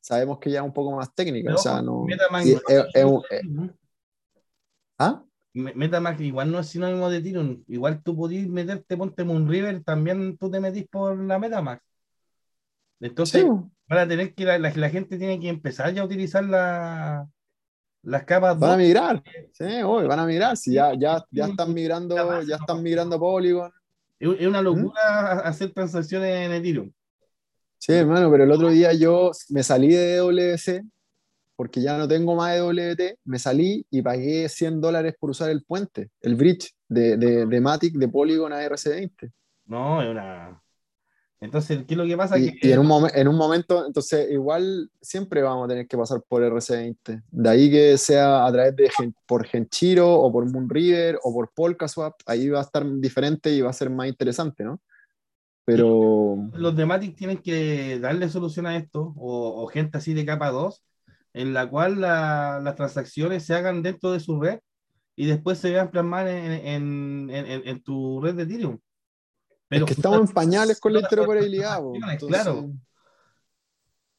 [0.00, 1.48] sabemos que ya es un poco más técnica.
[1.48, 2.04] Pero o sea, no.
[2.06, 2.94] Metamask y no es- es
[3.30, 3.70] es
[4.98, 5.22] ¿Ah?
[5.52, 7.64] Metamask igual no es sinónimo de Ethereum.
[7.68, 11.82] Igual tú podís meterte, ponte Moonriver, también tú te metís por la Metamask.
[13.00, 13.48] Entonces, Sí,
[13.88, 17.26] van a tener que, la, la- la gente tiene que empezar ya a utilizar la,
[18.02, 18.82] las capas van a 2.
[18.82, 19.22] migrar.
[19.52, 20.56] Sí, obvio, van a migrar.
[20.56, 23.72] Si ya, ya, ya están migrando, ya están migrando a Polygon.
[24.18, 26.92] Es una locura hacer transacciones en Ethereum.
[27.78, 30.82] Sí, hermano, pero el otro día yo me salí de EWC
[31.54, 35.64] porque ya no tengo más EWT, me salí y pagué 100 dólares por usar el
[35.64, 39.30] puente, el bridge de, de, de Matic de Polygon a RC20.
[39.66, 40.60] No, es una.
[41.40, 42.38] Entonces, ¿qué es lo que pasa?
[42.38, 45.86] Y, que y en, un momen- en un momento, entonces igual siempre vamos a tener
[45.86, 47.22] que pasar por RC20.
[47.30, 51.50] De ahí que sea a través de Gen- por Genchiro o por Moonriver o por
[51.54, 54.80] Polkaswap, ahí va a estar diferente y va a ser más interesante, ¿no?
[55.64, 60.24] Pero los de Matic tienen que darle solución a esto, o, o gente así de
[60.26, 60.82] capa 2,
[61.34, 64.60] en la cual la- las transacciones se hagan dentro de su red
[65.14, 68.78] y después se vean plasmar en, en, en- en- en tu red de Ethereum.
[69.70, 71.80] Es que estamos en pañales con la Pero- interoperabilidad.
[72.28, 72.70] Claro.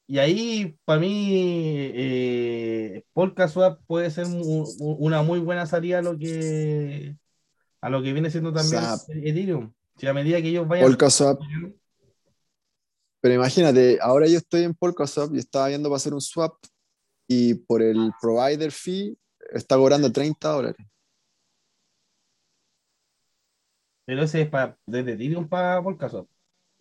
[0.08, 1.28] Y ahí, para mí,
[1.94, 7.16] eh, Polkaswap puede ser mu- una muy buena salida a lo que
[7.82, 8.82] a lo que viene siendo también
[9.24, 9.72] Ethereum.
[9.98, 11.40] Si a medida que ellos vayan Polkaswap
[13.22, 16.56] Pero imagínate, ahora yo estoy en Polkaswap y estaba viendo para hacer un swap
[17.28, 19.16] y por el provider fee
[19.52, 20.86] está cobrando 30 dólares.
[24.10, 25.84] Pero ese es para desde Ethereum para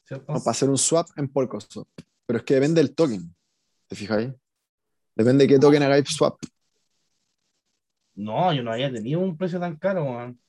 [0.02, 0.32] ¿cierto?
[0.32, 1.86] No, para hacer un swap en Polkaswap.
[2.24, 3.36] Pero es que depende del token.
[3.86, 4.30] ¿Te fijáis?
[5.14, 6.38] Depende de qué token hagáis swap.
[8.14, 10.40] No, yo no había tenido un precio tan caro, man.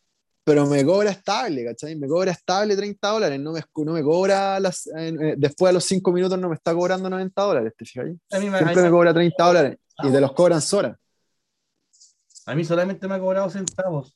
[0.45, 1.97] Pero me cobra estable, ¿cachai?
[1.97, 3.41] Me cobra estable 30 dólares.
[3.41, 6.73] No me, no me cobra las, eh, después de los 5 minutos no me está
[6.73, 7.73] cobrando 90 dólares.
[7.77, 8.15] ¿Te fijáis?
[8.31, 9.77] A mí, me- Siempre a me cobra 30 dólares.
[10.01, 10.97] Y te los cobran sola.
[12.45, 14.15] a mí solamente me ha cobrado centavos.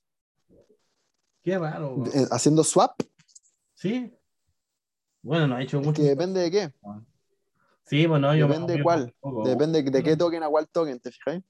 [1.44, 3.02] Qué raro, Haciendo swap,
[3.76, 4.14] ¿Sí?
[5.22, 5.94] Bueno, no ha hecho mucho.
[6.02, 6.74] que depende de qué.
[7.86, 9.14] Sí, bueno, yo Depende yo cuál.
[9.44, 11.44] Depende de qué token a cuál token, ¿te fijáis?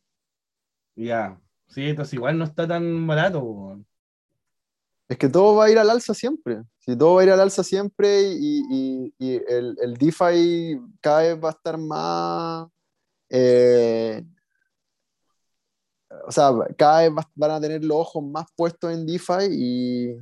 [0.96, 1.39] Ya.
[1.68, 3.80] Sí, entonces igual no está tan barato.
[5.08, 6.64] Es que todo va a ir al alza siempre.
[6.80, 11.22] Si todo va a ir al alza siempre y, y- y el, el DeFi cada
[11.22, 12.68] vez va a estar más.
[13.30, 14.24] eh,
[16.28, 20.18] o sea, cada vez va- van a tener los ojos más puestos en DeFi y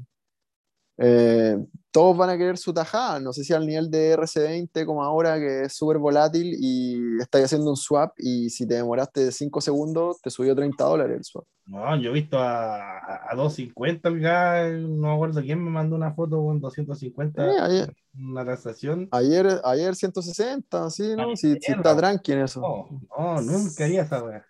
[0.97, 1.57] eh,
[1.91, 3.19] todos van a querer su tajada.
[3.19, 7.45] No sé si al nivel de RC20 como ahora, que es súper volátil y estáis
[7.45, 11.45] haciendo un swap y si te demoraste 5 segundos, te subió 30 dólares el swap.
[11.65, 15.69] No, yo he visto a, a, a 250 el gas, no me acuerdo quién me
[15.69, 19.07] mandó una foto con 250, Eh, ayer, una transacción.
[19.11, 21.35] ayer, ayer 160, sí, ¿no?
[21.35, 22.61] Si, está tranqui en eso.
[22.61, 22.87] No,
[23.17, 24.45] no, nunca haría esa wea.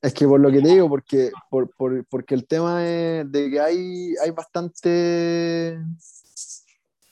[0.00, 3.50] Es que por lo que te digo, porque, por, por- porque el tema es de
[3.50, 5.78] que hay, hay bastante.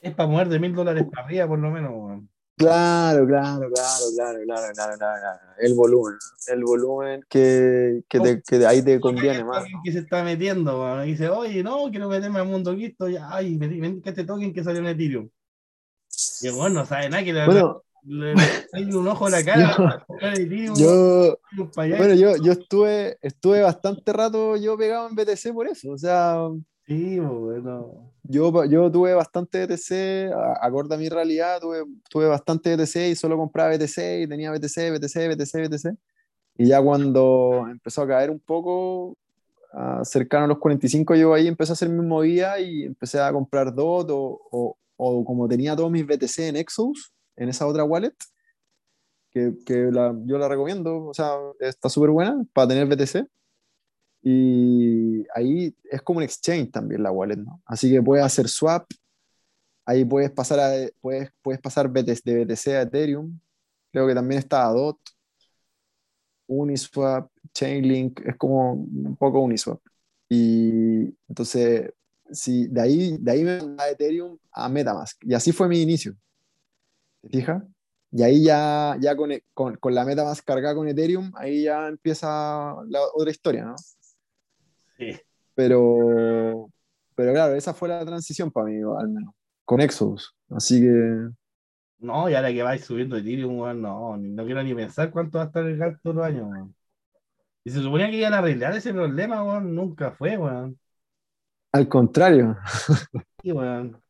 [0.01, 2.29] Es para mover de mil dólares para arriba, por lo menos, weón.
[2.57, 5.41] Claro, claro, claro, claro, claro, claro, claro, claro.
[5.59, 6.15] El volumen,
[6.47, 9.65] el volumen que, que, te- que de ahí te conviene más.
[9.85, 13.59] Que se está metiendo, weón, dice, oye, no, quiero meterme al mundo cripto, ya, ay,
[13.59, 15.29] me metí que este token que salió en Ethereum.
[16.41, 18.35] Y bueno, no sabe nada que le, Bueno, le,
[18.73, 20.07] hay un ojo en la cara.
[20.77, 21.39] yo,
[21.77, 21.97] allá.
[21.99, 25.91] bueno, yo, yo estuve, estuve bastante rato yo pegado en BTC por eso.
[25.93, 26.39] O sea,
[26.87, 28.13] Sí, bueno.
[28.23, 33.17] yo, yo tuve bastante BTC, a- acorde a mi realidad, tuve, tuve bastante BTC y
[33.17, 35.97] solo compraba BTC y tenía BTC, BTC, BTC, BTC.
[36.59, 39.17] Y ya cuando empezó a caer un poco,
[40.05, 43.75] cercano a los 45, yo ahí empecé a hacer mi movida y empecé a comprar
[43.75, 48.15] DOT o, o, o como tenía todos mis BTC en Exos, en esa otra wallet,
[49.31, 49.91] que, que
[50.25, 53.29] yo la recomiendo, o sea, está súper buena para tener BTC.
[54.23, 57.63] Y ahí es como un exchange también la wallet, ¿no?
[57.65, 58.91] Así que puedes hacer swap,
[59.85, 63.39] ahí puedes pasar, a, puedes, puedes pasar de BTC a Ethereum,
[63.93, 64.99] creo que también está DOT,
[66.49, 69.81] Uniswap, Chainlink, es como un poco Uniswap.
[70.29, 71.93] Y entonces,
[72.31, 75.23] sí, de ahí, de ahí me mandé a Ethereum a Metamask.
[75.25, 76.17] Y así fue mi inicio.
[77.31, 77.63] ¿Te fijas?
[78.13, 82.75] Y ahí ya, ya con, con, con la Metamask cargada con Ethereum, ahí ya empieza
[82.89, 83.77] la otra historia, ¿no?
[84.99, 85.19] Sí.
[85.55, 86.69] Pero,
[87.15, 90.35] pero claro, esa fue la transición para mí, al menos, con Exodus.
[90.51, 91.29] Así que,
[91.99, 95.45] No, y ahora que vais subiendo Ethereum, weón, no, no quiero ni pensar cuánto va
[95.45, 96.75] a estar el gas todos los años, weón.
[97.65, 100.79] Y se suponía que iban a arreglar ese problema, weón, nunca fue, weón.
[101.73, 102.57] al contrario.
[103.43, 104.03] Sí, weón.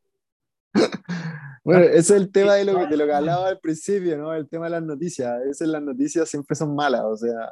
[1.67, 4.33] Bueno, ese es el tema de lo, que- de lo que hablaba al principio, ¿no?
[4.33, 5.29] El tema de las noticias.
[5.29, 7.51] A veces las noticias siempre son malas, o sea,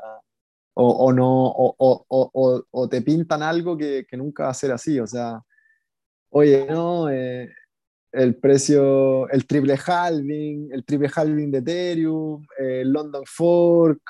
[0.75, 5.07] o, o no, o, te pintan algo que, que nunca va a ser así, o
[5.07, 5.41] sea,
[6.31, 7.49] oye, no, eh,
[8.12, 14.01] el precio, el triple halving, el triple halving de Ethereum, eh, el London Fork,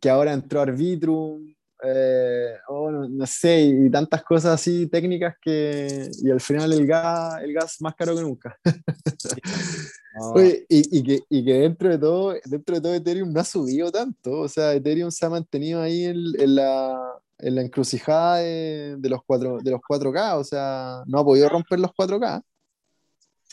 [0.00, 6.30] que ahora entró Arbitrum, eh, oh, no, sé, y tantas cosas así técnicas que, y
[6.30, 8.56] al final el gas, el gas más caro que nunca.
[10.34, 13.44] Oye, y, y que, y que dentro de todo, dentro de todo Ethereum no ha
[13.44, 16.98] subido tanto, o sea, Ethereum se ha mantenido ahí en, en la,
[17.38, 21.48] en la encrucijada de, de los cuatro, de los 4K, o sea, no ha podido
[21.48, 22.42] romper los 4K.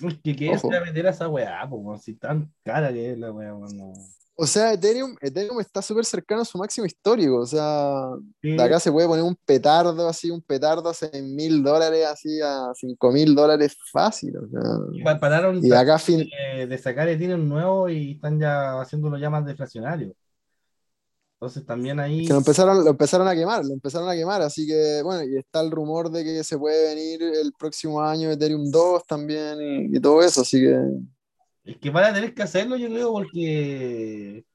[0.07, 0.69] es que ¿qué Ojo.
[0.69, 1.99] se va a meter a esa weá, weón?
[1.99, 3.93] Si tan cara que es la weá, weón.
[4.35, 7.93] O sea, Ethereum, Ethereum está súper cercano a su máximo histórico, o sea,
[8.41, 12.41] de acá se puede poner un petardo así, un petardo a 6 mil dólares, así
[12.41, 16.27] a 5 mil dólares fácil, o sea, pa- pararon y acá fin,
[16.57, 20.15] de, de sacar Ethereum nuevo y están ya haciéndolo ya más deflacionario.
[21.35, 22.25] Entonces también ahí.
[22.25, 25.37] que lo empezaron, lo empezaron a quemar, lo empezaron a quemar, así que bueno, y
[25.37, 29.97] está el rumor de que se puede venir el próximo año Ethereum 2 también y,
[29.97, 30.73] y todo eso, así que
[31.63, 34.45] Es que van a tener que hacerlo, yo creo, porque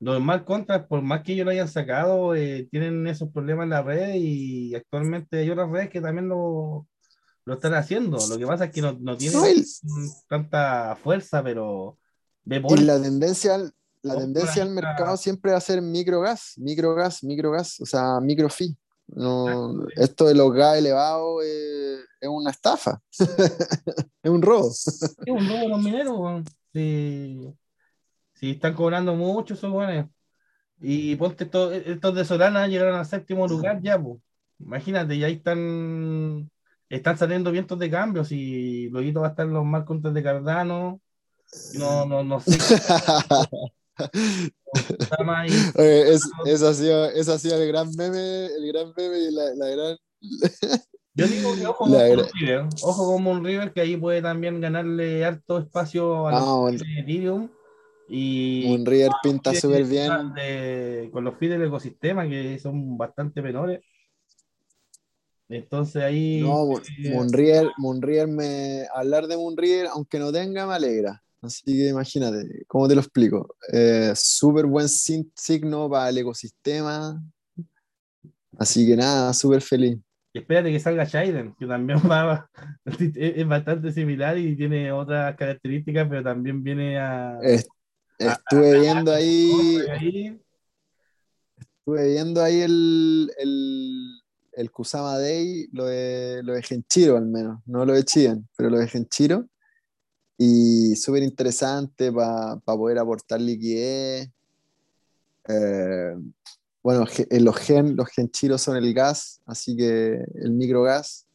[0.00, 3.70] los smart contracts, por más que ellos lo hayan sacado, eh, tienen esos problemas en
[3.70, 6.86] la red y actualmente hay otras redes que también lo,
[7.44, 8.18] lo están haciendo.
[8.28, 9.46] Lo que pasa es que no, no tienen No,
[10.28, 11.98] tanta fuerza, pero
[12.46, 17.80] y la tendencia, al- la tendencia al mercado siempre va a ser microgas, microgas, microgas,
[17.80, 18.76] o sea, microfee.
[19.08, 24.68] No, esto de los gas elevados eh, es una estafa, es un robo.
[24.70, 26.44] Es un robo a los mineros,
[26.78, 27.52] Si,
[28.34, 30.06] si están cobrando mucho esos weones.
[30.80, 34.20] Y ponte esto- estos de Solana llegaron al séptimo lugar ya, pues.
[34.60, 36.48] Imagínate, y ahí están,
[36.88, 41.00] están saliendo vientos de cambios y luego va a estar los mal contra de Cardano.
[41.74, 42.58] No, no, no sé.
[45.74, 49.96] Oye, es- eso ha sido el gran meme, el gran meme y la, la gran...
[51.18, 51.90] Yo digo que ojo con.
[51.90, 56.42] Moon River, ojo con Moon River, que ahí puede también ganarle harto espacio a los
[56.48, 57.50] Ah, de Ethereum.
[58.08, 60.12] Y Moon River pinta súper bien.
[60.34, 63.80] de- con los fees del ecosistema que son bastante menores.
[65.48, 70.74] Entonces ahí No, Moon- eh, Moonriver, Moonriver me, hablar de Moonriver, aunque no tenga, me
[70.74, 71.22] alegra.
[71.40, 73.56] Así que imagínate, ¿cómo te lo explico?
[73.72, 77.20] Eh, súper buen signo para el ecosistema.
[78.58, 79.98] Así que nada, súper feliz.
[80.38, 82.50] Espérate que salga Shaiden, que también va,
[82.84, 87.68] es, bastante similar y tiene otras características, pero también viene a, Es-
[88.18, 90.40] estuve viendo ahí, ahí.
[91.58, 94.20] estuve viendo ahí el, el,
[94.52, 98.70] el Kusama Day, lo de, lo de Genchiro al menos, no lo de Chien, pero
[98.70, 99.48] lo de Genchiro.
[100.40, 104.30] Y súper interesante para poder aportar liquidez.
[105.48, 106.14] Eh,
[106.88, 111.26] bueno, eh, los gen, los genchiros son el gas, así que el microgas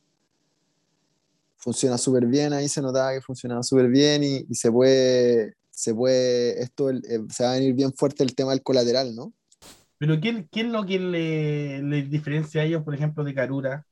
[1.57, 5.93] funciona súper bien, ahí se notaba que funcionaba súper bien y, y se puede, se
[5.93, 9.31] puede, esto el- eh, se va a venir bien fuerte el tema del colateral, ¿no?
[9.99, 13.85] Pero ¿quién, quién es lo que le, le diferencia a ellos, por ejemplo, de Karura?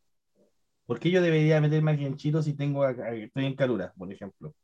[0.87, 3.93] ¿Por qué yo debería meterme aquí en Chiro si tengo a- a- estoy en Karura,
[3.95, 4.55] por ejemplo?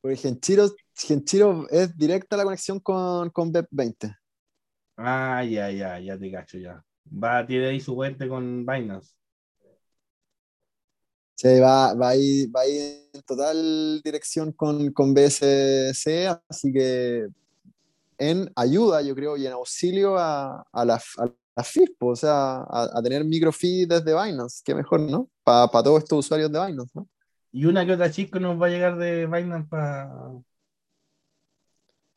[0.00, 4.19] Porque Genchiro, Genchiro es directa la conexión con, con BEP20.
[5.02, 6.84] Ah, ya, ya, ya te cacho ya.
[7.06, 9.14] Va, tiene ahí su puente con Binance.
[11.34, 17.28] Sí, va, va, ahí, va ahí en total dirección con, con BSC, así que
[18.18, 21.26] en ayuda, yo creo, y en auxilio a, a la, a
[21.56, 25.30] la FISPO, o sea, a, a tener microfeed desde Binance, qué mejor, ¿no?
[25.44, 27.08] Para todos estos usuarios de Binance, ¿no?
[27.52, 30.12] Y una que otra chico nos va a llegar de Binance para.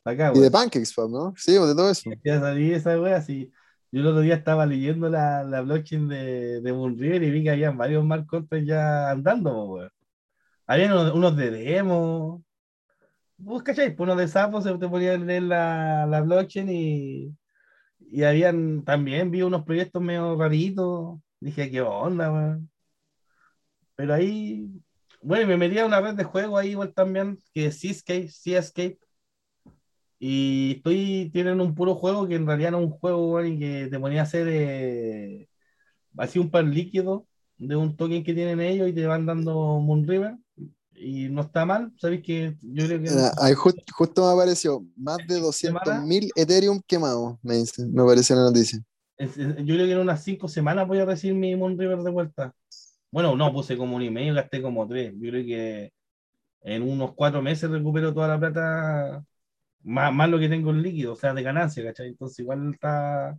[0.06, 0.51] Acá, Y de.
[0.51, 1.34] Pancakes, pues, ¿no?
[1.38, 2.10] Sí, pues, de todo eso.
[2.24, 3.51] Ya salí esa wea, sí.
[3.91, 7.51] Yo el otro día estaba leyendo la, la blockchain de, de Moonriver y vi que
[7.51, 9.89] había varios smart contracts ya andando, weón.
[10.68, 12.43] Habían unos, unos de demo.
[13.38, 17.36] Vos pues unos de sapo se te ponía a leer la, la blockchain y,
[17.99, 21.20] y habían también vi unos proyectos medio raritos.
[21.39, 22.70] Dije, ¿qué onda, weón?
[23.95, 24.70] Pero ahí,
[25.22, 28.99] bueno, me metí a una red de juego ahí igual también, que es Seascape, Seascape.
[30.26, 33.88] Y estoy, tienen un puro juego que en realidad no es un juego, y que
[33.92, 35.50] te ponía a hacer eh,
[36.18, 40.38] así un par líquido de un token que tienen ellos y te van dando Moonriver.
[40.96, 45.26] Y no está mal, sabéis que yo creo que ahí ju- justo me apareció más
[45.28, 48.80] de 200.000 Ethereum quemados, me dice, me apareció la noticia.
[49.18, 52.12] es- es- yo creo que en unas cinco semanas voy a recibir mi Moonriver de
[52.12, 52.54] vuelta.
[53.12, 55.14] Bueno, no, puse como un email, gasté como tres.
[55.20, 55.94] Yo creo que
[56.64, 59.26] en unos cuatro meses recupero toda la plata,
[59.84, 62.08] más, más lo que tengo en líquido, o sea, de ganancia, ¿cachai?
[62.10, 63.38] Entonces igual está,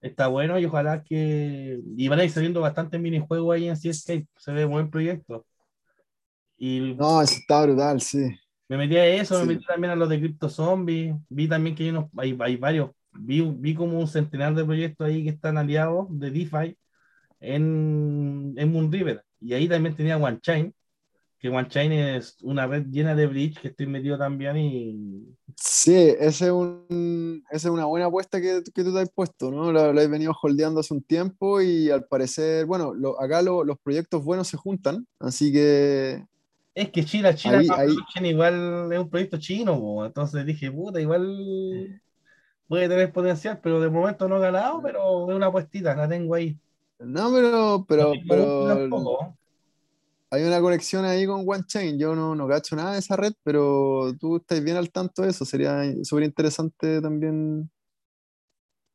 [0.00, 1.80] está bueno y ojalá que...
[1.96, 5.46] Y van a ir saliendo bastantes minijuegos ahí en Seascape, se ve buen proyecto.
[6.56, 8.28] Y No, eso está brutal, sí.
[8.68, 9.46] me metí a eso, Sí.
[9.46, 12.56] me metí también a los de Crypto Zombie, vi también que hay, unos, hay, hay
[12.56, 16.76] varios, vi, vi como un centenar de proyectos ahí que están aliados de DeFi
[17.40, 19.24] en, en Moonriver.
[19.40, 20.72] Y ahí también tenía OneChain,
[21.42, 26.46] que OneChain es una red llena de bridge que estoy metido también y Sí, ese
[26.46, 29.70] es un, esa es una buena apuesta que, que tú te has puesto, ¿no?
[29.70, 33.78] Lo, has venido holdeando hace un tiempo y al parecer, bueno, lo- acá lo- los
[33.78, 36.24] proyectos buenos se juntan, así que
[36.74, 40.06] es que China, China Ahí- la ahí- igual es un proyecto chino, po.
[40.06, 42.00] entonces dije, puta, igual
[42.68, 46.34] puede tener potencial, pero de momento no he ganado, pero es una apuestita, la tengo
[46.34, 46.58] ahí.
[46.98, 49.38] no, pero, pero, No pero tampoco.
[50.32, 51.98] Hay una conexión ahí con OneChain.
[51.98, 55.30] Yo no, no cacho nada de esa red, pero tú estás bien al tanto de
[55.30, 55.44] eso.
[55.44, 57.70] Sería súper interesante también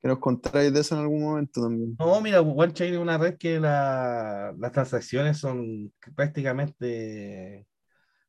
[0.01, 1.99] que nos contáis de eso en algún momento también.
[1.99, 7.65] No, mira, OneChain es una red que la- las transacciones son prácticamente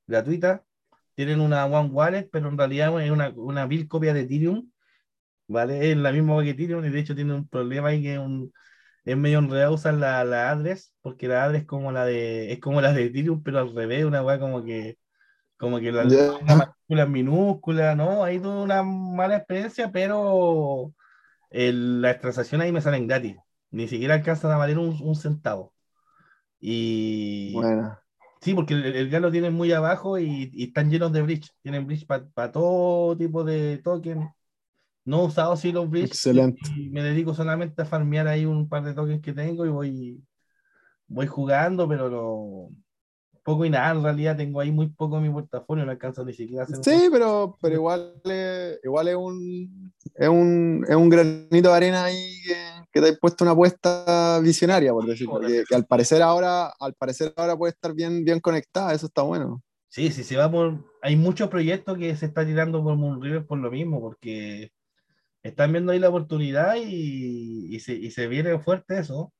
[0.07, 0.63] gratuitas.
[1.15, 4.71] Tienen una One Wallet, pero en realidad es una, una vil copia de Ethereum.
[5.49, 5.93] ¿Vale?
[5.93, 8.53] Es la misma que Ethereum y de hecho tiene un problema ahí que es, un,
[9.13, 12.81] es medio enredado usar la, la address, porque la address como la de, es como
[12.81, 14.99] la de Ethereum, pero al revés, una weá como que
[15.59, 16.05] como que la
[16.41, 18.25] una en minúscula, ¿no?
[18.25, 20.95] Ahí tuve una mala experiencia, pero
[21.51, 23.37] el- las transacciones ahí me salen gratis.
[23.71, 25.75] Ni siquiera alcanzan a valer un, un centavo.
[26.61, 27.99] Y Bueno,
[28.43, 31.51] sí, porque el, el gas lo tienen muy abajo y, y están llenos de bridge.
[31.63, 34.31] Tienen bridge para todo tipo de token.
[35.09, 36.09] No he usado los bridge.
[36.09, 36.61] Excelente.
[36.77, 40.23] Y me dedico solamente a farmear ahí un par de tokens que tengo y voy,
[41.07, 42.69] voy jugando, pero lo,
[43.43, 43.93] poco y nada.
[43.93, 46.77] En realidad tengo ahí muy poco en mi portafolio, no alcanzo ni siquiera a hacer
[46.77, 51.75] un- Sí, pero, pero igual, es, igual es un, es un es un granito de
[51.75, 52.57] arena ahí que,
[52.93, 55.41] que te has puesto una apuesta visionaria, por decirlo.
[55.41, 59.23] Que, que al parecer ahora, al parecer ahora puede estar bien, bien conectada, eso está
[59.23, 59.63] bueno.
[59.89, 60.85] Sí, sí, se va por.
[61.01, 64.71] Hay muchos proyectos que se está tirando por Moonriver por lo mismo, porque
[65.43, 69.33] están viendo ahí la oportunidad y, y se, y se viene fuerte eso.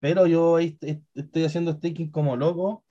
[0.00, 2.84] Pero yo estoy haciendo staking como loco.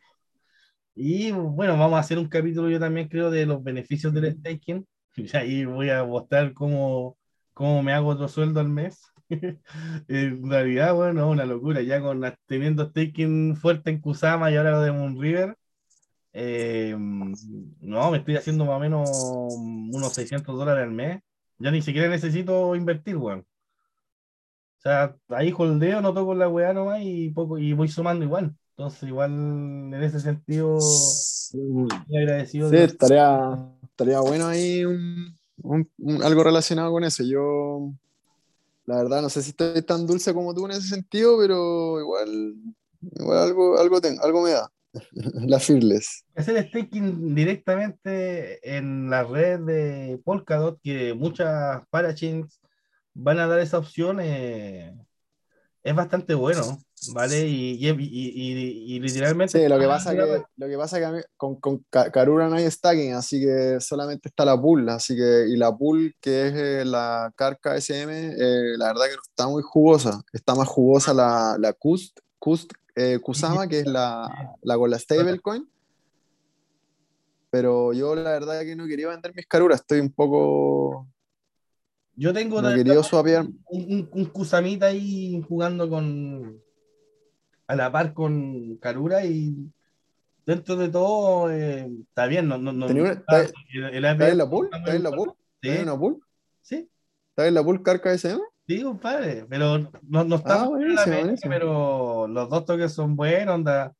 [0.95, 4.85] Y bueno, vamos a hacer un capítulo yo también creo de los beneficios del staking.
[5.17, 7.17] Y ahí voy a mostrar cómo,
[7.53, 9.01] cómo me hago otro sueldo al mes.
[10.07, 11.81] En realidad, bueno, una locura.
[11.81, 15.57] Ya con teniendo staking fuerte en Kusama y ahora lo de Moonriver.
[16.33, 19.09] Eh, no, me estoy haciendo más o menos
[19.93, 21.21] unos 600 dólares al mes.
[21.61, 23.45] Ya ni siquiera necesito invertir, weón.
[24.79, 28.55] O sea, ahí holdeo, no toco la weá nomás y, poco, y voy sumando igual.
[28.71, 31.59] Entonces, igual en ese sentido, Sí,
[31.91, 32.69] estoy agradecido.
[32.71, 37.23] de- estaría, estaría bueno ahí un, un- un- algo relacionado con eso.
[37.23, 37.91] Yo,
[38.85, 42.55] la verdad, no sé si estoy tan dulce como tú en ese sentido, pero igual,
[43.19, 44.71] igual algo, algo, tengo, algo me da.
[45.47, 46.23] La Fearless.
[46.35, 52.59] hacer staking directamente en la red de Polkadot, que muchas parachains
[53.13, 54.93] van a dar esa opción, eh,
[55.83, 56.61] es bastante bueno,
[57.13, 57.47] ¿vale?
[57.47, 59.59] Y, y, y- y- literalmente...
[59.63, 62.55] Sí, lo que pasa que, lo que, pasa que a mí- con, con Karura no
[62.55, 66.53] hay stacking, así que solamente está la pool, así que, y la pool que es
[66.53, 71.13] eh, la Carca SM, eh, la verdad que no está muy jugosa, está más jugosa
[71.13, 72.19] la, la Kust
[73.01, 75.67] eh, Kusama, que es la, la con la stablecoin,
[77.49, 81.07] pero yo la verdad que no quería vender mis Karuras, estoy un poco,
[82.15, 86.61] Yo tengo no quería un, un, Kusamita ahí jugando con
[87.67, 89.71] a la par con Karura y
[90.45, 93.59] dentro de todo eh, está bien, no, no, no, ¿Tenía una- está- está-
[93.91, 94.65] el, ¿está en la pool?
[94.65, 95.33] está ¿Está en la pool?
[95.61, 96.19] ¿Estás en una pool?
[96.61, 96.89] Sí.
[97.29, 98.41] ¿Estás en la pool Carca SM?
[98.67, 101.51] Sí, compadre, pero no, no está Ah, buenísimo, buenísimo.
[101.51, 103.93] pero los dos toques son buenos, onda.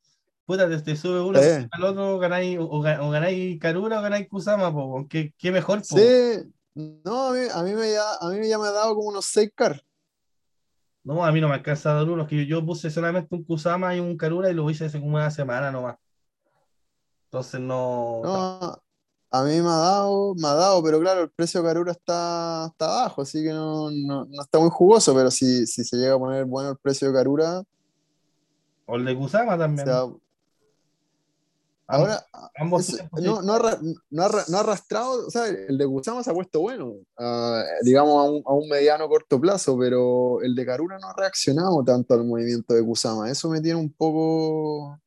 [0.46, 1.68] Puta, te, te sube uno Sí.
[1.72, 5.52] al otro, ganáis, o, o ga- o ganáis Karura o ganáis Kusama, po, ¿qué, qué
[5.52, 5.98] mejor, po?
[5.98, 6.52] Sí.
[6.74, 9.26] No, a mí, a mí, me ya, a mí ya me ha dado como unos
[9.26, 9.82] 6 car.
[11.04, 13.44] No, a mí no me alcanza a dar uno, que yo, yo puse solamente un
[13.44, 15.98] Kusama y un Karura y lo hice hace como una semana nomás.
[17.26, 18.22] Entonces no.
[18.24, 18.84] No,
[19.34, 22.68] a mí me ha dado, me ha dado, pero claro, el precio de Karura está,
[22.70, 26.16] está bajo, así que no, no, no está muy jugoso, pero si, si se llega
[26.16, 27.64] a poner bueno el precio de Karura,
[28.86, 29.88] O el de Kusama o también.
[29.88, 30.04] sea,
[31.88, 32.26] ahora
[32.56, 33.80] ambos tiempos, no, no, ha
[34.10, 36.96] no ha arra- no ha arrastrado, o sea, el de Kusama se ha puesto bueno,
[37.18, 41.14] ah, digamos a un, a un mediano corto plazo, pero el de Karura no ha
[41.16, 43.30] reaccionado tanto al movimiento de Kusama.
[43.30, 44.98] Eso me tiene un poco,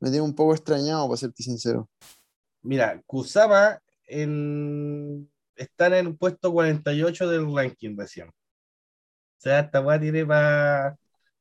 [0.00, 1.88] me tiene un poco extrañado, para serte sincero.
[2.62, 5.30] Mira, Kusama en...
[5.56, 8.28] está en el puesto 48 del ranking recién.
[8.28, 8.32] O
[9.38, 10.96] sea, esta weá tiene para.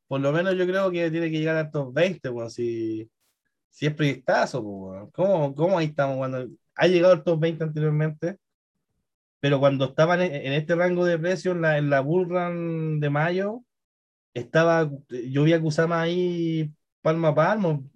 [0.07, 3.09] Por lo menos yo creo que tiene que llegar a top 20, weón, si,
[3.69, 5.11] si es proyectazo, pues.
[5.13, 6.17] ¿Cómo, cómo ahí estamos?
[6.17, 8.38] Cuando ha llegado al top 20 anteriormente,
[9.39, 12.99] pero cuando estaban en, en este rango de precio, en la, en la Bull Run
[12.99, 13.63] de mayo,
[14.34, 17.89] estaba, yo vi a Kusama ahí palmo a palmo,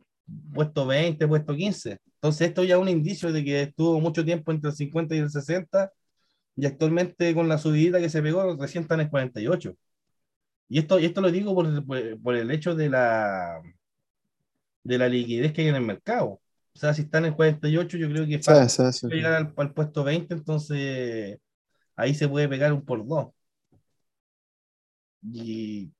[0.53, 1.99] puesto 20, puesto 15.
[2.15, 5.19] Entonces esto ya es un indicio de que estuvo mucho tiempo entre el 50 y
[5.19, 5.91] el 60
[6.55, 9.75] y actualmente con la subida que se pegó recién están en 48.
[10.69, 13.61] Y esto, y esto lo digo por, por- por el hecho de la,
[14.83, 16.41] de la liquidez que hay en el mercado.
[16.73, 18.53] O sea, si están en 48, yo creo que Sí,
[18.93, 19.09] sí.
[19.09, 21.39] llegar al, al puesto 20, entonces
[21.95, 23.29] ahí se puede pegar un por dos.
[25.23, 25.91] Y,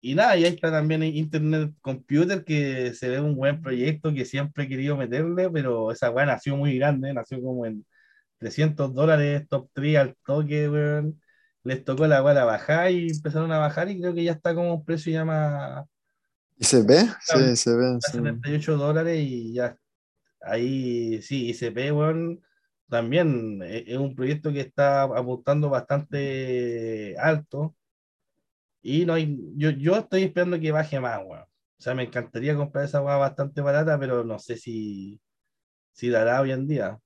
[0.00, 4.24] y nada, y ahí está también Internet Computer, que se ve un buen proyecto que
[4.24, 7.84] siempre he querido meterle, pero esa weá nació muy grande, nació como en
[8.38, 11.20] 300 dólares, top 3 al toque, weón.
[11.64, 14.54] Les tocó la weá a bajar y empezaron a bajar y creo que ya está
[14.54, 15.84] como un precio ya más
[16.56, 17.00] ¿Y se ve?
[17.20, 17.86] Sí, se ve.
[17.86, 18.18] a sí.
[18.18, 19.76] 78 dólares y ya
[20.40, 22.40] ahí sí, ICP, weón,
[22.88, 27.74] también e- es un proyecto que está apuntando bastante alto
[28.88, 31.42] y no hay, yo, yo estoy esperando que baje más, weón.
[31.42, 35.20] O sea, me encantaría comprar esa weá bastante barata, pero no sé si,
[35.92, 37.00] si dará hoy en día.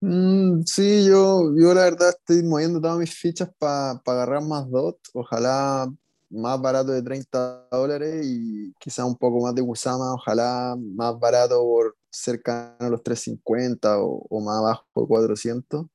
[0.00, 4.98] Mm, sí, yo, yo la verdad estoy moviendo todas mis fichas para agarrar más DOT,
[5.12, 5.92] ojalá
[6.30, 11.60] más barato de 30 dólares y quizá un poco más de Kusama, ojalá más barato
[11.62, 15.86] por cercano a los 350 o, o más abajo de 400.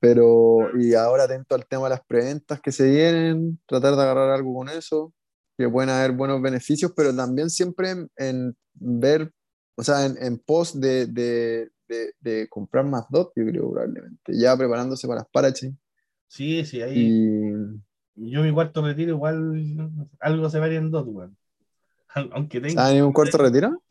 [0.00, 4.30] Pero, y ahora atento al tema de las preventas que se vienen, tratar de agarrar
[4.30, 5.12] algo con eso,
[5.58, 9.30] que pueden haber buenos beneficios, pero también siempre en, en ver,
[9.76, 14.32] o sea, en, en pos de, de, de, de comprar más DOT, yo creo probablemente,
[14.38, 15.78] ya preparándose para las parachain.
[16.28, 17.08] Sí, sí, ahí
[18.16, 19.90] Y, yo mi cuarto retiro igual
[20.20, 21.36] algo se va a ir en dos, weón.
[22.32, 23.82] Aunque tenga, ¿Ah, un cuarto retiro?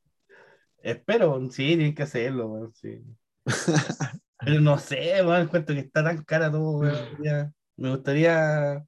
[0.84, 3.03] espero, sí, tienen que hacerlo, weón, sí.
[4.44, 7.54] Pero no sé, weón, encuentro que está tan cara todo, weón.
[7.78, 8.86] Me gustaría.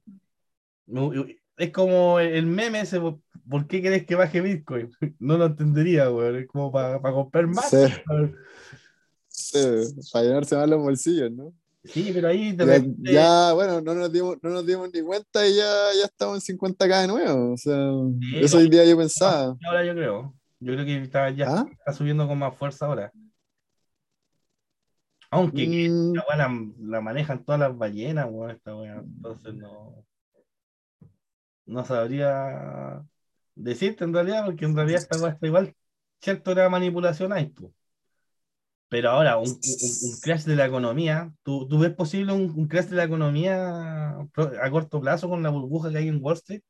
[1.56, 4.90] es como el meme ese, ¿por qué querés que baje Bitcoin?
[5.18, 6.36] No lo entendería, weón.
[6.36, 7.70] Es como para comprar más.
[9.28, 9.58] Sí.
[10.12, 11.52] para llenarse más los bolsillos, ¿no?
[11.84, 15.00] Sí, pero ahí de Ya, repente- ya, bueno, no nos, dimos, no nos dimos ni
[15.02, 15.64] cuenta y ya,
[15.98, 17.52] ya estamos en 50k de nuevo.
[17.54, 17.74] O sea,
[18.20, 19.56] Sí, eso hoy día yo pensaba.
[19.66, 20.34] ahora yo creo.
[20.60, 21.66] Yo creo que está, ya ¿Ah?
[21.72, 23.10] está subiendo con más fuerza ahora.
[25.32, 28.96] Aunque Mm, weá la, la manejan todas las ballenas, weón, esta weá.
[29.00, 30.04] Entonces no.
[31.66, 33.04] No sabría
[33.54, 35.74] decirte en realidad, porque en realidad esta está igual.
[36.20, 37.72] Cierto, era manipulación hay, po.
[38.88, 42.68] Pero ahora, un, un- un crash de la economía, ¿tú, tú ves posible un, un
[42.68, 46.62] crash de la economía a corto plazo con la burbuja que hay en Wall Street?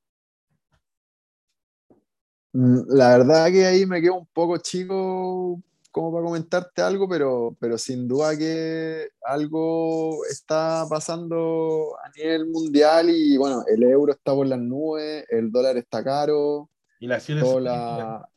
[2.53, 5.61] mm, la verdad que ahí me quedo un poco chico
[5.93, 13.11] como para comentarte algo, pero, pero sin duda que algo está pasando a nivel mundial
[13.11, 16.69] y bueno, el euro está por las nubes, el dólar está caro,
[16.99, 17.99] Y las acciones suben y suben.
[17.99, 18.29] la...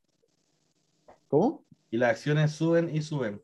[1.30, 1.64] ¿Cómo?
[1.92, 3.42] Y las acciones suben y suben.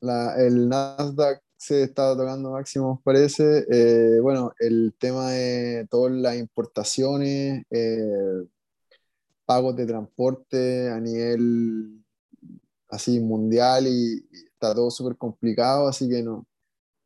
[0.00, 3.66] La- el Nasdaq se está tocando máximos, parece.
[3.68, 8.44] Eh, bueno, el tema de todas las importaciones, eh,
[9.44, 12.04] pagos de transporte a nivel
[12.88, 16.46] así mundial y, y está todo súper complicado, así que no,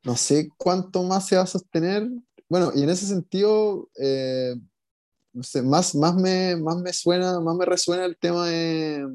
[0.04, 2.08] no sé cuánto más se va a sostener.
[2.48, 4.54] Bueno, y en ese sentido, eh,
[5.32, 9.06] no sé, más, más me, más me suena, más me resuena el tema de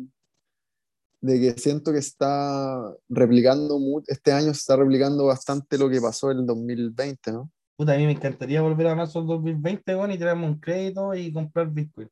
[1.22, 6.32] de que siento que está replicando, este año se está replicando bastante lo que pasó
[6.32, 7.51] en el 2020, ¿no?
[7.76, 11.13] Puta, a mí me encantaría volver a marzo del 2020, bueno, y tirarme un crédito
[11.13, 12.09] y comprar Bitcoin.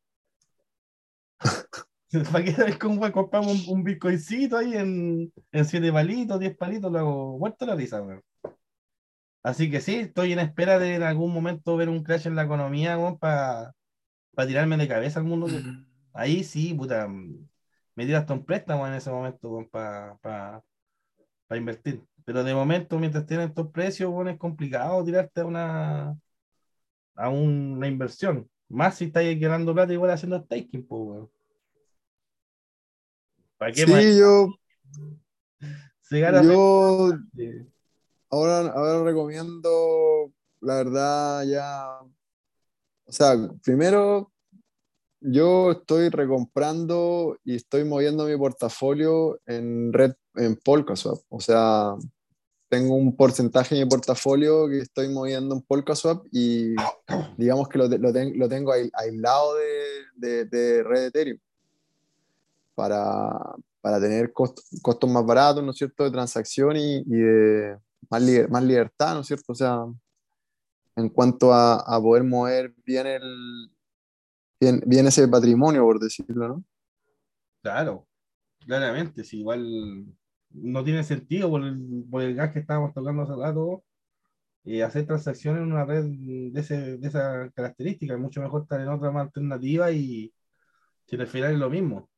[2.31, 6.91] ¿Para qué cómo compramos un, bitcoincito ahí en, en 7 palitos, 10 palitos?
[6.91, 8.21] Luego, muerto la risa, weón.
[9.43, 12.43] Así que sí, estoy en espera de en algún momento ver un crash en la
[12.43, 13.73] economía, para
[14.47, 15.47] tirarme de cabeza al mundo.
[16.13, 20.63] Ahí sí, puta, me dio hasta un préstamo en ese momento, para
[21.51, 22.03] invertir.
[22.25, 26.17] Pero de momento, mientras tienen estos precios, bueno, es complicado tirarte a una,
[27.15, 28.49] a una inversión.
[28.67, 31.29] Más si estáis ganando plata igual haciendo staking, pues, weón.
[33.57, 34.49] ¿Para qué sí, yo.
[36.43, 37.17] yo.
[38.29, 40.31] Ahora, ahora recomiendo,
[40.61, 41.99] la verdad, ya.
[43.05, 44.31] O sea, primero,
[45.21, 51.19] yo estoy recomprando y estoy moviendo mi portafolio en red, en Polkaswap.
[51.29, 51.95] O sea,
[52.67, 56.75] tengo un porcentaje de mi portafolio que estoy moviendo en Polkaswap y
[57.37, 59.85] digamos que lo, lo, lo tengo aislado de,
[60.15, 61.39] de, de red Ethereum
[62.75, 63.29] para,
[63.81, 67.77] para tener costos más baratos, ¿no es cierto?, de transacción y, y de
[68.09, 69.53] más, más libertad, ¿no es cierto?
[69.53, 69.85] O sea,
[70.95, 73.71] en cuanto a, a poder mover bien, el,
[74.59, 76.63] bien, bien, ese patrimonio, por decirlo, ¿no?
[77.61, 78.07] Claro,
[78.59, 80.05] claramente, si igual
[80.51, 83.83] no tiene sentido por el, por el gas que estábamos tocando hace rato,
[84.65, 88.79] eh, hacer transacciones en una red de, ese, de esa característica, es mucho mejor estar
[88.81, 90.33] en otra más alternativa y
[91.05, 92.09] si al final es lo mismo.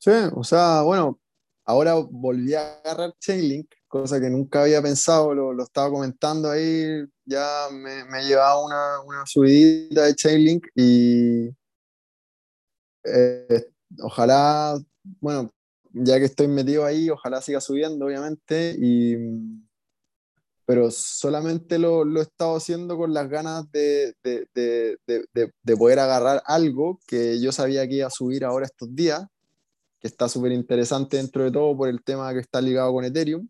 [0.00, 1.20] Sí, o sea, bueno,
[1.64, 7.68] ahora volví a agarrar Chainlink, cosa que nunca había pensado, lo, estaba comentando ahí, ya
[7.72, 11.48] me, me llevaba una, una subidita de Chainlink y
[13.04, 13.66] eh,
[14.00, 14.78] ojalá,
[15.20, 15.52] bueno,
[15.92, 19.16] ya que estoy metido ahí, ojalá siga subiendo, obviamente, y,
[20.64, 27.40] pero solamente lo, he estado haciendo con las ganas de, de, poder agarrar algo que
[27.40, 29.26] yo sabía que iba a subir ahora estos días
[30.00, 33.48] que está súper interesante dentro de todo por el tema que está ligado con Ethereum,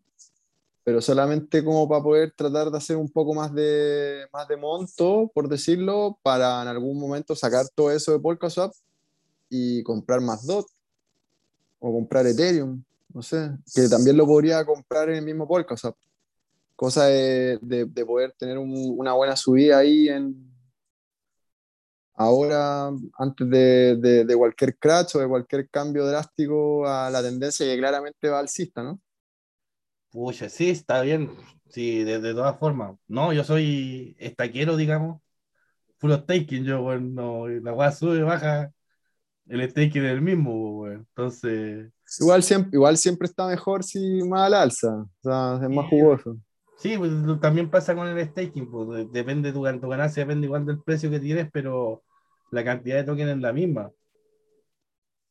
[0.83, 5.29] pero solamente como para poder tratar de hacer un poco más de, más de monto,
[5.33, 8.73] por decirlo, para en algún momento sacar todo eso de Polkaswap
[9.49, 10.65] y comprar más DOT
[11.79, 12.83] o comprar Ethereum,
[13.13, 15.95] no sé, que también lo podría comprar en el mismo Polkaswap.
[16.75, 20.48] Cosa de, de, poder tener una buena subida ahí en,
[22.19, 23.95] ahora, antes de,
[24.25, 28.83] de, cualquier crash o de cualquier cambio drástico a la tendencia que claramente va alcista,
[28.83, 28.99] ¿no?
[30.11, 31.31] Pucha, sí, está bien.
[31.69, 32.97] Sí, de, de todas formas.
[33.07, 35.21] No, yo soy estaquero, digamos.
[35.99, 38.69] Full staking, yo, bueno, la weá sube, baja.
[39.47, 41.05] El staking es el mismo, bueno.
[41.15, 41.89] Entonces.
[42.19, 44.93] Igual siempre, igual siempre está mejor si más al alza.
[44.93, 46.37] O sea, es más jugoso.
[46.77, 50.65] Sí, pues también pasa con el staking, pues depende de tu, tu ganancia, depende igual
[50.65, 52.03] del precio que tienes, pero
[52.51, 53.91] la cantidad de tokens es la misma.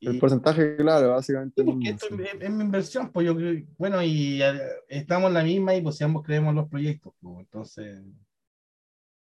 [0.00, 1.64] El porcentaje, claro, básicamente.
[1.84, 2.06] esto
[2.40, 3.34] es, mi inversión, pues yo
[3.76, 4.40] bueno, y
[4.88, 8.00] estamos en la misma y pues ambos creemos en los proyectos, pues, entonces,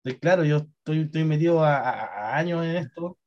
[0.03, 3.18] pues, claro, yo estoy, estoy metido a, años en esto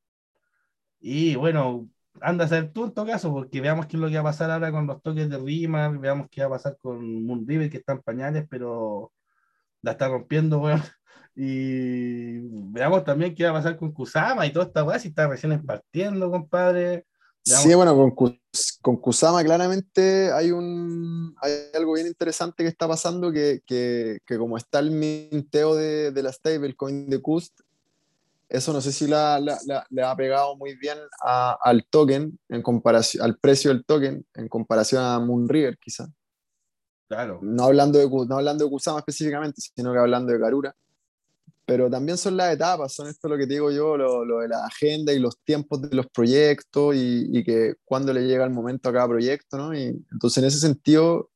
[0.99, 1.89] y bueno,
[2.21, 4.23] anda a ser tú en todo caso, porque veamos qué es lo que va a
[4.23, 7.69] pasar ahora con los toques de Rima, veamos qué va a pasar con Moon River,
[7.69, 9.11] que están pañales, pero
[9.81, 10.83] la está rompiendo, bueno.
[11.35, 12.39] Y
[12.71, 15.65] veamos también qué va a pasar con Kusama y toda esta weá, si está recién
[15.65, 17.05] partiendo, compadre.
[17.43, 18.39] Sí, bueno, con,
[18.81, 24.37] con, Kusama claramente hay, un, hay algo bien interesante que está pasando, que, que, que
[24.37, 27.59] como está el minteo de, de la stablecoin de Kust,
[28.47, 32.61] eso no sé si la, la, le ha pegado muy bien a, al token, en
[32.61, 36.07] comparación, al precio del token, en comparación a Moonriver, quizá.
[37.07, 37.39] Claro.
[37.43, 40.75] No hablando, de, no hablando de Kusama específicamente, sino que hablando de Karura
[41.65, 44.65] pero también son las etapas, son esto lo que digo yo, lo, lo, de la
[44.65, 48.89] agenda y los tiempos de los proyectos y, y, que cuando le llega el momento
[48.89, 49.73] a cada proyecto, ¿no?
[49.73, 51.31] Y entonces en ese sentido,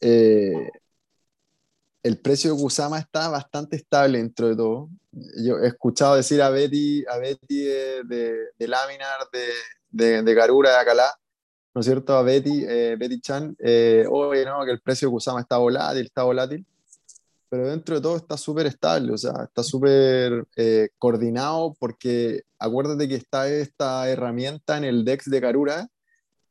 [0.00, 0.70] eh,
[2.02, 4.88] el precio de Kusama está bastante estable dentro de todo.
[5.44, 9.48] Yo he escuchado decir a Betty, a Betty de, de, de Laminar, de,
[9.90, 11.14] de, de Garura, de Acalá,
[11.74, 12.16] ¿no es cierto?
[12.16, 16.06] A Betty, eh, Betty Chan, eh, oye, no, que el precio de Kusama está volátil,
[16.06, 16.64] está volátil
[17.52, 23.06] pero dentro de todo está súper estable, o sea, está súper eh, coordinado porque acuérdate
[23.06, 25.86] que está esta herramienta en el DEX de Karura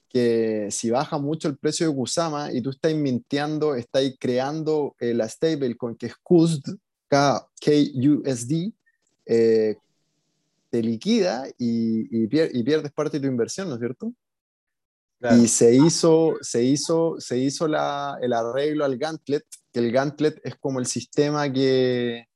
[0.10, 5.16] que si baja mucho el precio de Kusama y tú estás mintiendo, estás creando eh,
[5.16, 6.78] la stablecoin que es KUSD,
[7.10, 8.72] KUSD,
[9.26, 9.78] eh,
[10.70, 14.14] te liquida y, y, pierdes parte de tu inversión, ¿no es cierto?
[15.36, 20.40] Y se hizo, se hizo, se hizo la, el arreglo al Gantlet, que el Gantlet
[20.44, 22.28] es como el sistema que,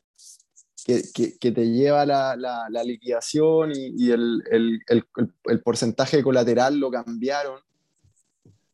[0.86, 5.04] que, que, te lleva la, la, la liquidación y, y el, el, el,
[5.46, 7.60] el, porcentaje colateral lo cambiaron.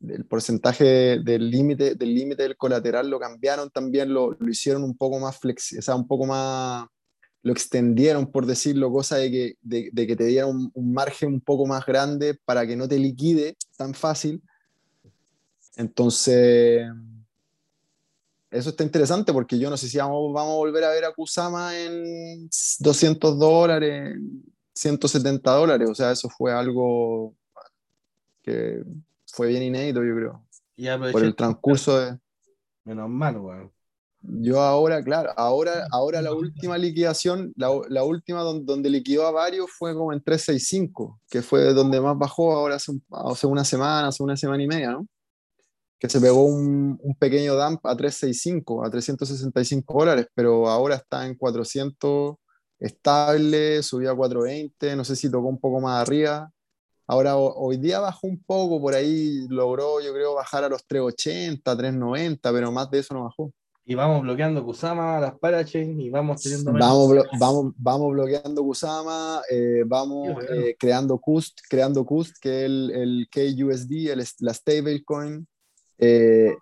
[0.02, 4.98] El porcentaje del límite del límite del colateral lo cambiaron también, lo, lo hicieron un
[4.98, 6.88] poco más flexible, o sea, un poco más,
[7.44, 11.34] lo extendieron, por decirlo, cosa de que, de, de que te diera un, un, margen
[11.34, 14.42] un poco más grande para que no te liquide tan fácil.
[15.78, 16.88] Entonces,
[18.52, 21.14] eso está interesante porque yo no sé si vamos, vamos a volver a ver a
[21.14, 22.50] Kusama en
[22.80, 24.18] 200 dólares,
[24.76, 25.90] 170 dólares.
[25.90, 27.34] O sea, eso fue algo
[28.44, 28.84] que
[29.26, 30.46] fue bien inédito, yo creo.
[30.76, 32.20] Ya, por el transcurso de...
[32.84, 33.72] Menos mal, weón.
[34.24, 39.32] Yo ahora, claro, ahora, ahora la última liquidación, la, la última donde, donde, liquidó a
[39.32, 44.10] varios fue como en 365, que fue donde más bajó ahora hace, hace, una semana,
[44.10, 45.08] hace una semana y media, ¿no?
[46.02, 51.28] Que se pegó un, un, pequeño dump a 365, a 365 dólares, pero ahora está
[51.28, 52.36] en 400
[52.80, 56.52] estable, subió a 420, no sé si tocó un poco más arriba.
[57.06, 61.78] Ahora hoy día bajó un poco, por ahí logró, yo creo, bajar a los 380,
[61.78, 63.54] 390, pero más de eso no bajó
[63.92, 66.72] y vamos bloqueando Kusama, las parachain y vamos teniendo.
[66.72, 72.66] Vamos, blo vamos, vamos bloqueando Kusama, eh, vamos eh, creando Kust, creando Kust, que es
[72.66, 75.48] el, el KUSD, el, la stablecoin.
[76.02, 76.58] Eh,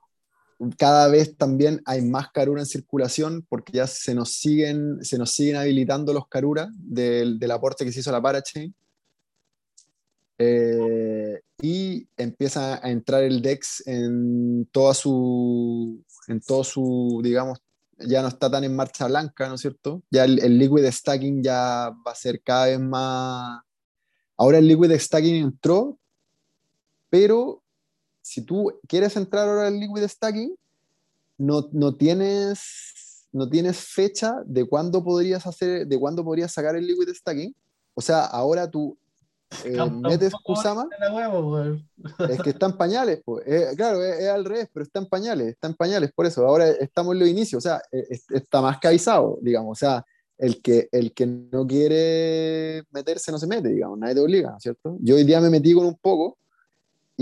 [0.78, 5.32] cada vez también hay más Karura en circulación porque ya se nos siguen, se nos
[5.32, 8.76] siguen habilitando los Karura del, del aporte que se hizo a la parachain.
[10.38, 17.62] Eh, y empieza a entrar el DEX en toda su, en todo su, digamos,
[17.98, 20.02] ya no está tan en marcha blanca, ¿no es cierto?
[20.10, 23.62] Ya el, el liquid stacking ya va a ser cada vez más...
[24.38, 25.98] Ahora el liquid stacking entró,
[27.10, 27.62] pero
[28.30, 30.56] si tú quieres entrar ahora al liquid stacking,
[31.40, 36.86] no, no, tienes, no tienes fecha de cuándo podrías hacer, de cuándo podrías sacar el
[36.86, 37.56] liquid stacking.
[37.96, 38.96] O sea, ahora tú
[39.66, 40.88] eh, metes Kusama,
[42.30, 43.48] es que están pañales, pues.
[43.48, 46.46] Eh, claro, es, es, al revés, pero están pañales, están pañales, por eso.
[46.46, 50.06] Ahora estamos en los inicios, o sea, es, está más cabizado, digamos, o sea,
[50.38, 54.98] el que, el que no quiere meterse no se mete, digamos, nadie te obliga, ¿cierto?
[55.00, 56.38] Yo hoy día me metí con un poco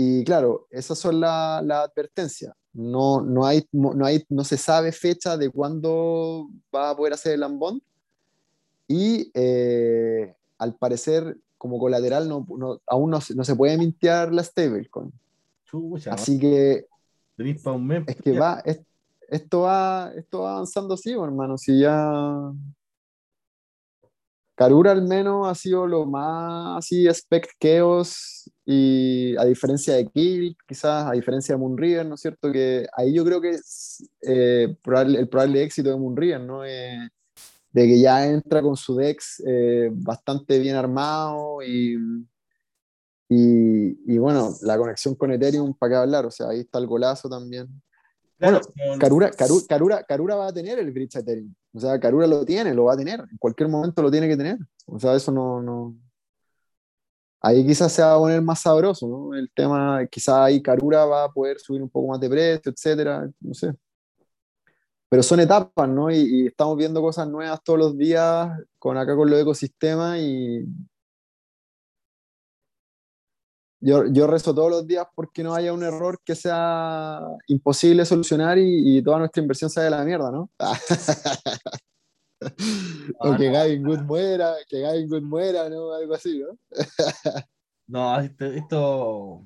[0.00, 2.54] y claro, esas son las la advertencias.
[2.72, 7.32] No, no, hay, no, hay, no se sabe fecha de cuándo va a poder hacer
[7.32, 7.82] el unbond
[8.86, 14.44] y eh, al parecer como colateral no, no, aún no, no, se puede mintear la
[14.44, 15.12] stablecoin.
[16.12, 16.86] Así que
[17.36, 18.80] es que va, es,
[19.28, 21.58] esto va, esto va avanzando así, hermano.
[21.58, 22.52] Si ya
[24.54, 30.54] Karura al menos ha sido lo más así spec chaos y a diferencia de Kill,
[30.66, 32.52] quizás a diferencia de Moonriver, ¿no es cierto?
[32.52, 36.66] Que ahí yo creo que es, eh, probable, el probable éxito de Moonriver, ¿no?
[36.66, 36.98] Eh,
[37.72, 41.96] de que ya entra con su Dex eh, bastante bien armado y,
[43.30, 46.26] y, y, bueno, la conexión con Ethereum, ¿para qué hablar?
[46.26, 47.68] O sea, ahí está el golazo también.
[48.36, 51.54] Claro, bueno, Karura, Karura, Karura, Karura, va a tener el bridge Ethereum.
[51.72, 53.20] O sea, Karura lo tiene, lo va a tener.
[53.20, 54.58] En cualquier momento lo tiene que tener.
[54.84, 55.62] O sea, eso no.
[55.62, 55.96] no...
[57.40, 59.34] Ahí quizás se va a poner más sabroso, ¿no?
[59.34, 63.30] El tema, quizás ahí Karura va a poder subir un poco más de precio, etcétera.
[63.40, 63.72] No sé
[65.08, 66.10] pero son etapas, ¿no?
[66.10, 70.66] Y, y, estamos viendo cosas nuevas todos los días con acá con los ecosistemas y
[73.80, 78.58] yo, yo rezo todos los días porque no haya un error que sea imposible solucionar
[78.58, 80.50] y, y toda nuestra inversión se vaya a la mierda, ¿no?
[83.20, 85.92] o que Gavin Good muera, que Gavin Good muera, ¿no?
[85.92, 86.58] Algo así, ¿no?
[87.86, 89.44] no, esto, esto...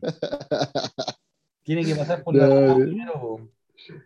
[1.62, 3.52] tiene que pasar por la primero,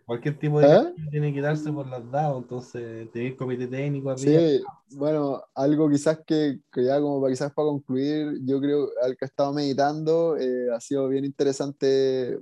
[0.05, 0.93] Cualquier tipo de ¿Eh?
[1.11, 4.39] tiene que darse por los dados, entonces tener comité técnico arriba.
[4.39, 4.63] Sí,
[4.95, 9.25] bueno, algo quizás que, que, ya como para quizás para concluir, yo creo al que
[9.25, 12.39] he estado meditando, eh, ha sido bien interesante eh,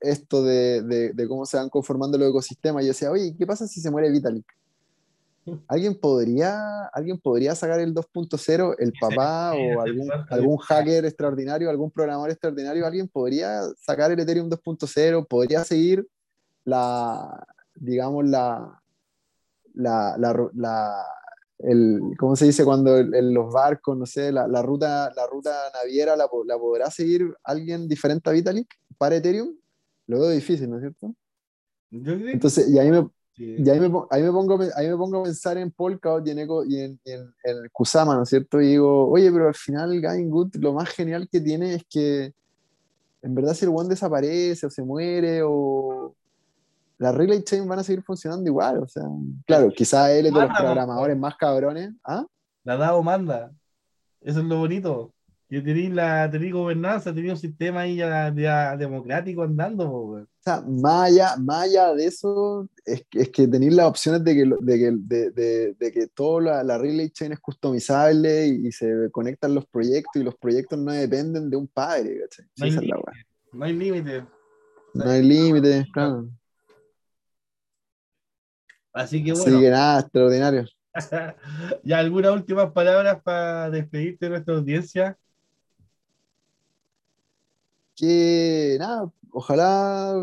[0.00, 2.82] esto de, de, de, cómo se van conformando los ecosistemas.
[2.82, 4.46] Yo decía, oye, ¿qué pasa si se muere Vitalik?
[5.66, 11.90] ¿Alguien podría, ¿Alguien podría sacar el 2.0, el papá o algún, algún hacker extraordinario, algún
[11.90, 12.86] programador extraordinario?
[12.86, 15.26] ¿Alguien podría sacar el Ethereum 2.0?
[15.26, 16.06] ¿Podría seguir
[16.64, 18.82] la, digamos, la,
[19.74, 21.04] la, la, la
[21.58, 22.64] el, ¿cómo se dice?
[22.64, 27.34] Cuando los barcos, no sé, la, la, ruta, la ruta naviera la, la, podrá seguir
[27.42, 29.56] alguien diferente a Vitalik para Ethereum,
[30.06, 31.14] lo veo difícil, ¿no es cierto?
[31.90, 33.08] Entonces, y ahí me,
[33.38, 36.38] y ahí me, ahí me, pongo, ahí me pongo a pensar en Polkadot y en,
[36.40, 38.60] Eco, y en, en, en, Kusama, ¿no es cierto?
[38.60, 42.32] Y digo, oye, pero al final Gavin Good lo más genial que tiene es que
[43.22, 46.14] en verdad si el one desaparece o se muere o
[46.98, 49.04] las relay chain van a seguir funcionando igual, o sea,
[49.46, 52.24] claro, quizá él es de los programadores más cabrones, ¿ah?
[52.64, 53.52] La DAO manda,
[54.20, 55.12] eso es lo bonito,
[55.48, 61.10] que tenéis la tenéis gobernanza, tenéis un sistema ahí ya, democrático andando, O sea, más
[61.48, 65.92] allá, de eso, es, es que tenéis las opciones de que, de que, de, de,
[65.92, 70.78] que toda la, relay chain es customizable y, se conectan los proyectos y los proyectos
[70.78, 72.46] no dependen de un padre, ¿cachai?
[72.56, 72.92] No hay límite.
[73.52, 74.26] No hay límite.
[74.92, 76.28] No hay límite, claro.
[78.92, 79.46] Así que bueno.
[79.46, 80.66] Así que nada, extraordinario.
[81.84, 85.16] ¿Y algunas últimas palabras para despedirte de nuestra audiencia?
[87.98, 90.14] Que nada, ojalá,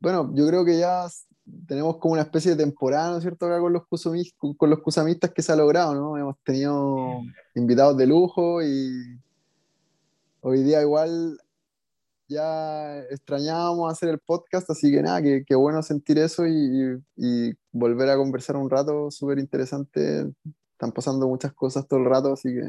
[0.00, 1.06] bueno, yo creo que ya
[1.66, 4.80] tenemos como una especie de temporada, ¿no es cierto?, acá con los, kusamistas, con los
[4.80, 6.16] kusamistas que se ha logrado, ¿no?
[6.16, 7.20] Hemos tenido
[7.54, 9.20] invitados de lujo y
[10.40, 11.38] hoy día igual
[12.28, 18.16] ya extrañábamos hacer el podcast, así que nada, qué bueno sentir eso y, volver a
[18.16, 20.30] conversar un rato, súper interesante.
[20.72, 22.62] Están pasando muchas cosas todo el rato, así que...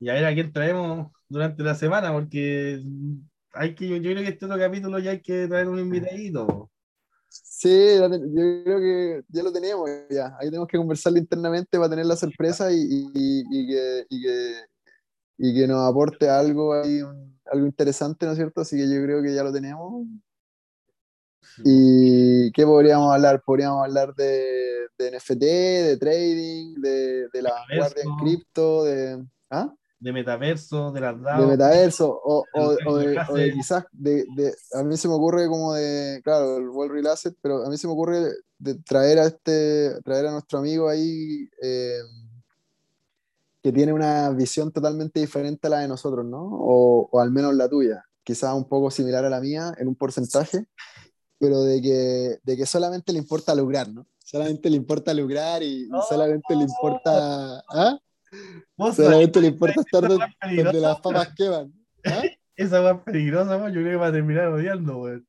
[0.00, 2.80] Y a ver a quién traemos durante la semana, porque
[3.58, 6.70] hay que, yo, creo que este otro capítulo ya hay que traer un invitadito.
[7.28, 10.36] Sí, yo creo que ya lo tenemos, ya.
[10.38, 16.28] Ahí tenemos que conversarlo internamente para tener la sorpresa y, que, y que, nos aporte
[16.28, 17.00] algo ahí,
[17.46, 18.60] algo interesante, ¿no es cierto?
[18.60, 20.06] Así que yo creo que ya lo tenemos.
[21.64, 23.42] ¿Y qué podríamos hablar?
[23.44, 29.26] Podríamos hablar de, de NFT, de trading, de, de la vanguardia en cripto, de...
[29.50, 29.74] ¿ah?
[30.00, 31.42] De metaverso, de las DAO.
[31.42, 34.24] De metaverso, o, o, de, quizás, de,
[34.74, 37.76] a mí se me ocurre como de, claro, el World Real Asset, pero a mí
[37.76, 41.98] se me ocurre de traer a este, traer a nuestro amigo ahí, eh,
[43.62, 46.42] que tiene una visión totalmente diferente a la de nosotros, ¿no?
[46.42, 49.96] O, o al menos la tuya, quizás un poco similar a la mía en un
[49.96, 50.66] porcentaje,
[51.38, 54.06] pero de que, de que solamente le importa lograr, ¿no?
[54.18, 57.64] Solamente le importa lograr y, solamente le importa...
[57.70, 57.98] ¿ah?
[58.94, 61.72] Solamente le importa estar donde, las papas queman.
[62.04, 62.22] ¿ah?
[62.56, 65.26] Esa va peligrosa, yo creo que va a terminar odiando, weón.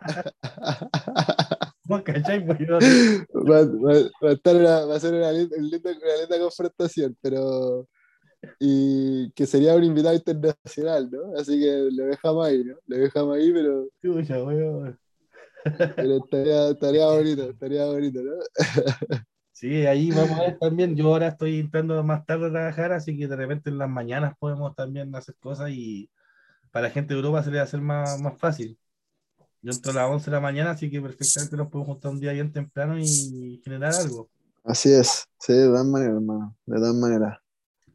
[1.84, 2.46] ¿Vos cachai?
[2.46, 7.86] Pues va, va, a estar una, va a ser una linda, una linda confrontación, pero
[8.58, 11.38] y que sería un invitado internacional, ¿no?
[11.38, 12.76] Así que le dejamos ahí, ¿no?
[12.86, 13.88] Le dejamos ahí, pero.
[14.02, 14.98] Weón.
[15.64, 18.32] Pero estaría, estaría bonito, estaría bonito, ¿no?
[19.62, 20.96] Sí, ahí vamos a ver también.
[20.96, 24.34] Yo ahora estoy entrando más tarde a trabajar, así que de repente en las mañanas
[24.36, 26.10] podemos también hacer cosas y
[26.72, 28.76] para la gente de Europa se le va a hacer más, más fácil.
[29.60, 32.18] Yo entro a las 11 de la mañana, así que perfectamente nos podemos juntar un
[32.18, 34.28] día bien temprano y generar algo.
[34.64, 37.38] Así es, sí, de todas maneras, hermano, de todas maneras.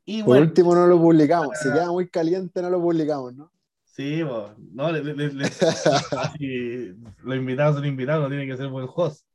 [0.05, 1.49] Y Por último, no lo publicamos.
[1.61, 3.51] Si queda muy caliente, no lo publicamos, ¿no?
[3.83, 5.51] Sí, pues, no, le, le, le,
[7.23, 9.26] los invitados son invitados, no tiene que ser buen host.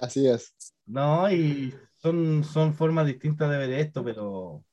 [0.00, 0.54] Así es.
[0.86, 4.64] No, y son, son formas distintas de ver esto, pero.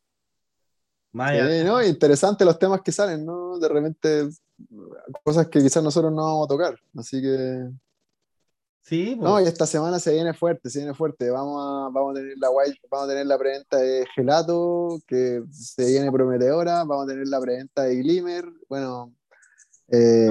[1.13, 3.57] Sí, no, interesante los temas que salen, ¿no?
[3.57, 4.29] De repente,
[5.23, 6.79] cosas que quizás nosotros no vamos a tocar.
[6.95, 7.69] Así que.
[8.81, 9.29] Sí, pues.
[9.29, 11.29] No, y esta semana se viene fuerte, se viene fuerte.
[11.29, 15.43] Vamos a, vamos a tener la white, vamos a tener la preventa de Gelato, que
[15.51, 18.45] se viene prometedora, vamos a tener la preventa de Glimmer.
[18.69, 19.13] Bueno,
[19.89, 20.29] eh,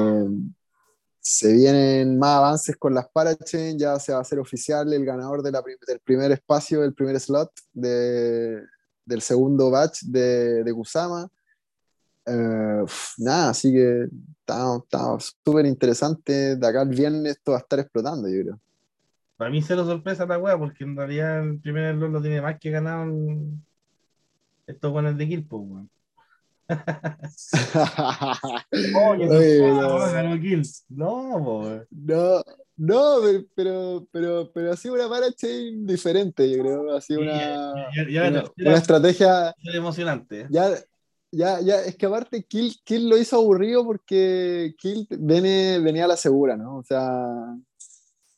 [1.28, 5.42] se vienen más avances con las parachain, ya se va a hacer oficial el ganador
[5.42, 8.62] de la del primer espacio, el primer slot de,
[9.04, 11.28] del segundo batch de, de Kusama.
[12.26, 12.84] Eh,
[13.18, 14.06] nada, así que
[14.38, 16.54] está súper interesante.
[16.54, 18.60] De acá al viernes esto va a estar explotando, yo creo.
[19.36, 22.56] Para mí cero sorpresa la wea, porque en realidad el primer slot lo tiene más
[22.60, 23.12] que ganado
[24.64, 25.90] estos buenos de Kilpo, weón.
[30.88, 32.42] no, no,
[32.76, 33.16] no,
[33.54, 36.96] pero, pero, pero ha sido una parachain diferente, yo creo.
[36.96, 37.88] Ha sido una,
[38.58, 40.48] una, estrategia emocionante.
[40.50, 40.70] Ya,
[41.30, 46.08] ya, ya, es que aparte Kill, Kill lo hizo aburrido porque Kill viene, venía a
[46.08, 46.78] la segura, ¿no?
[46.78, 47.56] O sea,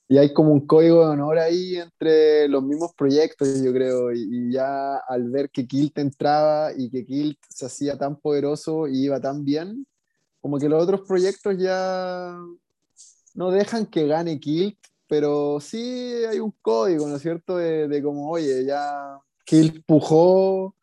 [0.08, 4.50] y hay como un código de honor ahí entre los mismos proyectos, yo creo, y,
[4.50, 9.20] ya al ver que Kilt entraba y que Kilt se hacía tan poderoso y iba
[9.20, 9.86] tan bien,
[10.40, 12.38] como que los otros proyectos ya
[13.34, 17.56] no dejan que gane Kilt, pero sí hay un código, ¿no es cierto?
[17.58, 20.74] De, como, oye, ya Kilt pujó,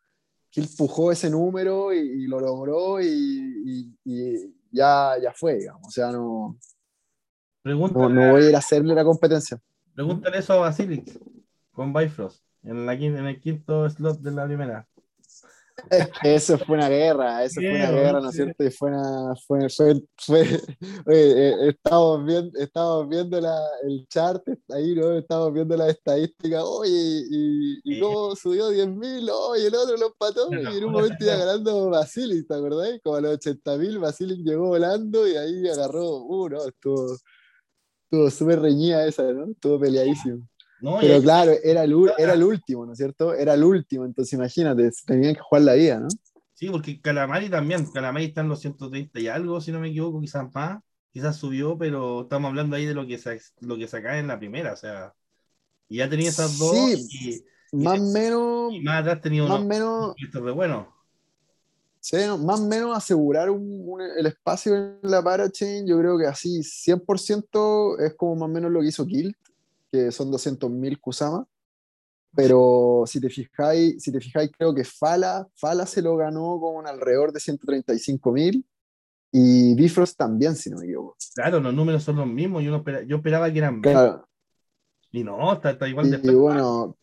[0.50, 6.12] Kilt pujó ese número y, lo logró y, y, ya, ya fue, digamos, o sea,
[6.12, 6.56] no
[7.74, 9.58] no, voy a ir a hacerle la competencia.
[9.94, 11.18] Pregúntale eso a Basilix
[11.72, 14.86] con Bifrost en, la, en el quinto slot de la primera.
[16.22, 18.64] Eso fue una guerra, eso fue una guerra, ¿no es cierto?
[18.64, 19.34] Y fue una.
[19.46, 20.40] Fue, fue, fue
[21.06, 25.12] oye, eh, estamos, viendo, estamos viendo la, el chart ahí, ¿no?
[25.12, 30.48] Estamos viendo la estadística, oye, y, y cómo subió 10.000, oye, el otro lo empató,
[30.50, 32.98] y en un momento iba ganando Basilic, ¿te acordás?
[33.02, 37.16] Como a los 80.000, Basilic llegó volando y ahí agarró, uh, no, estuvo,
[38.06, 39.50] estuvo súper reñida esa, ¿no?
[39.50, 40.46] Estuvo peleadísimo.
[41.00, 43.34] Pero claro, era el, era el último, ¿no es cierto?
[43.34, 46.08] Era el último, entonces imagínate, tenían que jugar la vida, ¿no?
[46.52, 50.20] Sí, porque Calamari también, Calamari está en los 130 y algo, si no me equivoco,
[50.20, 50.80] quizás más,
[51.12, 54.38] quizás subió, pero estamos hablando ahí de lo que se, lo que saca en la
[54.38, 55.14] primera, o sea,
[55.88, 56.74] y ya tenía esas dos.
[56.74, 58.72] Sí, más o menos.
[58.72, 60.14] Y más atrás tenía más menos.
[60.16, 60.95] de bueno.
[62.08, 66.60] Sí, más o menos asegurar un, el espacio en la parachain, yo creo que así
[66.60, 69.36] 100% es como más o menos lo que hizo Kilt
[69.90, 71.48] que son 200.000 Kusama.
[72.32, 76.86] Pero si te fijáis, si te fijáis, creo que Fala, Fala se lo ganó con
[76.86, 78.64] alrededor de 135.000
[79.32, 81.16] y Bifrost también, si no me equivoco.
[81.34, 82.62] Claro, los números son los mismos.
[82.62, 84.28] Yo, yo esperaba que eran claro.
[85.10, 86.20] Y no, está, igual de.
[86.22, 86.96] Y, bueno,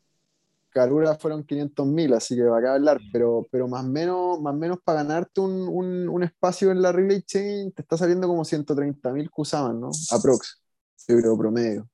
[0.74, 4.80] Karura fueron 500.000, así que va a hablar, pero, pero más o menos, más menos
[4.84, 9.30] para ganarte un, un, un, espacio en la relay chain te está saliendo como 130.000
[9.30, 9.91] Kusama, ¿no?
[10.12, 10.62] Aprox,
[11.06, 11.88] creo, promedio.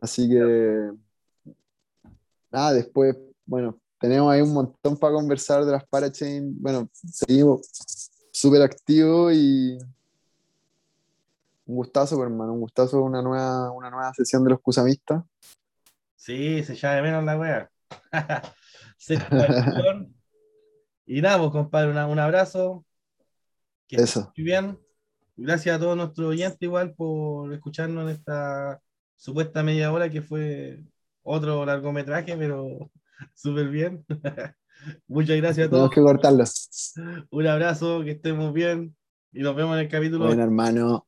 [0.00, 0.90] Así que,
[2.50, 6.60] nada, después, bueno, tenemos ahí un montón para conversar de las parachain.
[6.60, 7.60] Bueno, seguimos
[8.32, 9.78] súper activos y
[11.66, 15.22] un gustazo, pues, hermano, un gustazo, una nueva, una nueva sesión de los Cusamistas.
[16.24, 17.70] Sí, se llama de menos la wea.
[21.04, 22.86] y nada, pues, compadre, un abrazo.
[23.86, 24.32] Que Eso.
[24.34, 24.78] Muy bien.
[25.36, 28.80] Gracias a todos nuestros oyentes igual por escucharnos en esta
[29.16, 30.82] supuesta media hora que fue
[31.22, 32.90] otro largometraje, pero
[33.34, 34.06] súper bien.
[35.06, 35.90] Muchas gracias a todos.
[35.90, 36.94] Tenemos que cortarlos.
[37.28, 38.96] Un abrazo, que estemos bien
[39.30, 40.24] y nos vemos en el capítulo.
[40.24, 41.06] Buen hermano.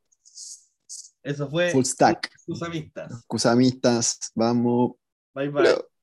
[1.22, 1.70] Eso fue.
[1.70, 2.30] Full stack.
[2.44, 3.24] Cusamistas.
[3.26, 4.30] Cusamistas.
[4.34, 4.96] Vamos.
[5.36, 5.95] 拜拜。